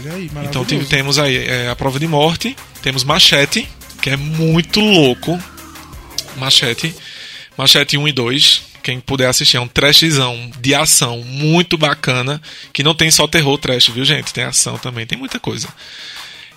Olha 0.00 0.14
aí, 0.14 0.30
Então 0.44 0.64
temos 0.64 1.18
aí 1.18 1.36
é, 1.36 1.68
a 1.68 1.76
prova 1.76 1.98
de 1.98 2.06
morte, 2.06 2.56
temos 2.80 3.04
Machete, 3.04 3.68
que 4.00 4.10
é 4.10 4.16
muito 4.16 4.80
louco. 4.80 5.38
Machete. 6.36 6.94
Machete 7.56 7.96
1 7.96 8.08
e 8.08 8.12
2. 8.12 8.62
Quem 8.82 8.98
puder 8.98 9.28
assistir, 9.28 9.56
é 9.56 9.60
um 9.60 9.68
trashzão 9.68 10.50
de 10.60 10.74
ação 10.74 11.22
muito 11.22 11.78
bacana. 11.78 12.42
Que 12.72 12.82
não 12.82 12.94
tem 12.94 13.10
só 13.10 13.28
terror 13.28 13.56
trash, 13.58 13.88
viu, 13.88 14.04
gente? 14.04 14.32
Tem 14.32 14.44
ação 14.44 14.76
também, 14.76 15.06
tem 15.06 15.16
muita 15.16 15.38
coisa. 15.38 15.68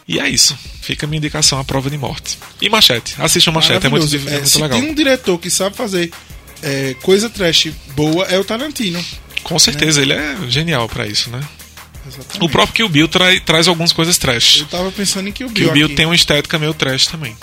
E 0.08 0.20
é 0.20 0.28
isso. 0.28 0.58
Fica 0.82 1.06
a 1.06 1.10
minha 1.10 1.18
indicação 1.18 1.60
a 1.60 1.64
prova 1.64 1.90
de 1.90 1.98
morte. 1.98 2.38
E 2.62 2.70
Machete. 2.70 3.16
Assistam 3.20 3.52
Machete, 3.52 3.86
é 3.86 3.90
muito, 3.90 4.06
é, 4.16 4.18
é 4.18 4.32
muito 4.32 4.50
se 4.50 4.62
legal. 4.62 4.80
tem 4.80 4.90
um 4.90 4.96
diretor 4.96 5.38
que 5.38 5.50
sabe 5.50 5.76
fazer 5.76 6.12
é, 6.64 6.96
coisa 7.02 7.30
trash 7.30 7.72
boa, 7.96 8.26
é 8.26 8.40
o 8.40 8.44
Tarantino. 8.44 9.04
Com 9.44 9.60
certeza, 9.60 10.04
né? 10.04 10.06
ele 10.06 10.14
é 10.14 10.50
genial 10.50 10.90
para 10.90 11.06
isso, 11.06 11.30
né? 11.30 11.40
Exatamente. 12.08 12.44
O 12.44 12.50
próprio 12.50 12.76
Kill 12.76 12.90
Bill 12.90 13.08
tra 13.08 13.40
traz 13.42 13.68
algumas 13.68 13.92
coisas 13.92 14.16
trash. 14.18 14.60
Eu 14.62 14.68
tava 14.68 14.92
pensando 14.92 15.28
em 15.28 15.32
Kill 15.32 15.50
Bill. 15.50 15.66
Kill 15.66 15.74
Bill 15.74 15.86
aqui. 15.88 15.96
tem 15.96 16.06
uma 16.06 16.16
estética 16.16 16.58
meio 16.60 16.74
trash 16.74 17.08
também. 17.08 17.36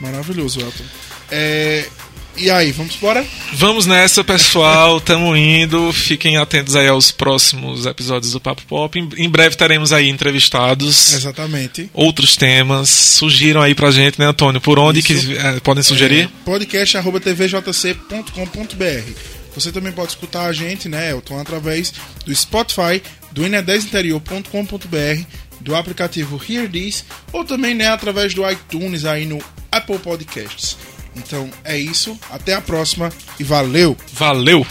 Maravilhoso, 0.00 0.60
Elton. 0.60 0.84
É... 1.30 1.86
E 2.36 2.48
aí, 2.50 2.70
vamos 2.72 2.94
embora? 2.96 3.24
Vamos 3.52 3.86
nessa, 3.86 4.24
pessoal. 4.24 4.98
Tamo 5.02 5.36
indo. 5.36 5.92
Fiquem 5.92 6.36
atentos 6.38 6.74
aí 6.76 6.88
aos 6.88 7.10
próximos 7.10 7.84
episódios 7.86 8.32
do 8.32 8.40
Papo 8.40 8.62
Pop. 8.66 8.98
Em 8.98 9.28
breve 9.28 9.56
teremos 9.56 9.92
aí 9.92 10.08
entrevistados. 10.08 11.12
Exatamente. 11.12 11.90
Outros 11.92 12.36
temas. 12.36 12.88
Sugiram 12.88 13.60
aí 13.60 13.74
pra 13.74 13.90
gente, 13.90 14.18
né, 14.18 14.24
Antônio? 14.26 14.58
Por 14.60 14.78
onde 14.78 15.00
Isso. 15.00 15.08
que 15.08 15.36
é, 15.36 15.60
podem 15.60 15.82
sugerir? 15.82 16.24
É, 16.24 16.28
podcast.tvjc.com.br 16.44 19.12
Você 19.54 19.72
também 19.72 19.92
pode 19.92 20.10
escutar 20.12 20.46
a 20.46 20.52
gente, 20.52 20.88
né, 20.88 21.10
Elton, 21.10 21.38
através 21.38 21.92
do 22.24 22.34
Spotify, 22.34 23.02
do 23.32 23.42
ne10interior.com.br, 23.42 25.24
do 25.60 25.74
aplicativo 25.74 26.40
Hear 26.48 26.70
This 26.70 27.04
ou 27.32 27.44
também 27.44 27.74
né, 27.74 27.88
através 27.88 28.34
do 28.34 28.48
iTunes 28.48 29.04
aí 29.04 29.26
no 29.26 29.38
Apple 29.70 29.98
Podcasts. 29.98 30.76
Então 31.14 31.50
é 31.64 31.78
isso, 31.78 32.18
até 32.30 32.54
a 32.54 32.60
próxima 32.60 33.12
e 33.38 33.44
valeu! 33.44 33.96
Valeu! 34.12 34.66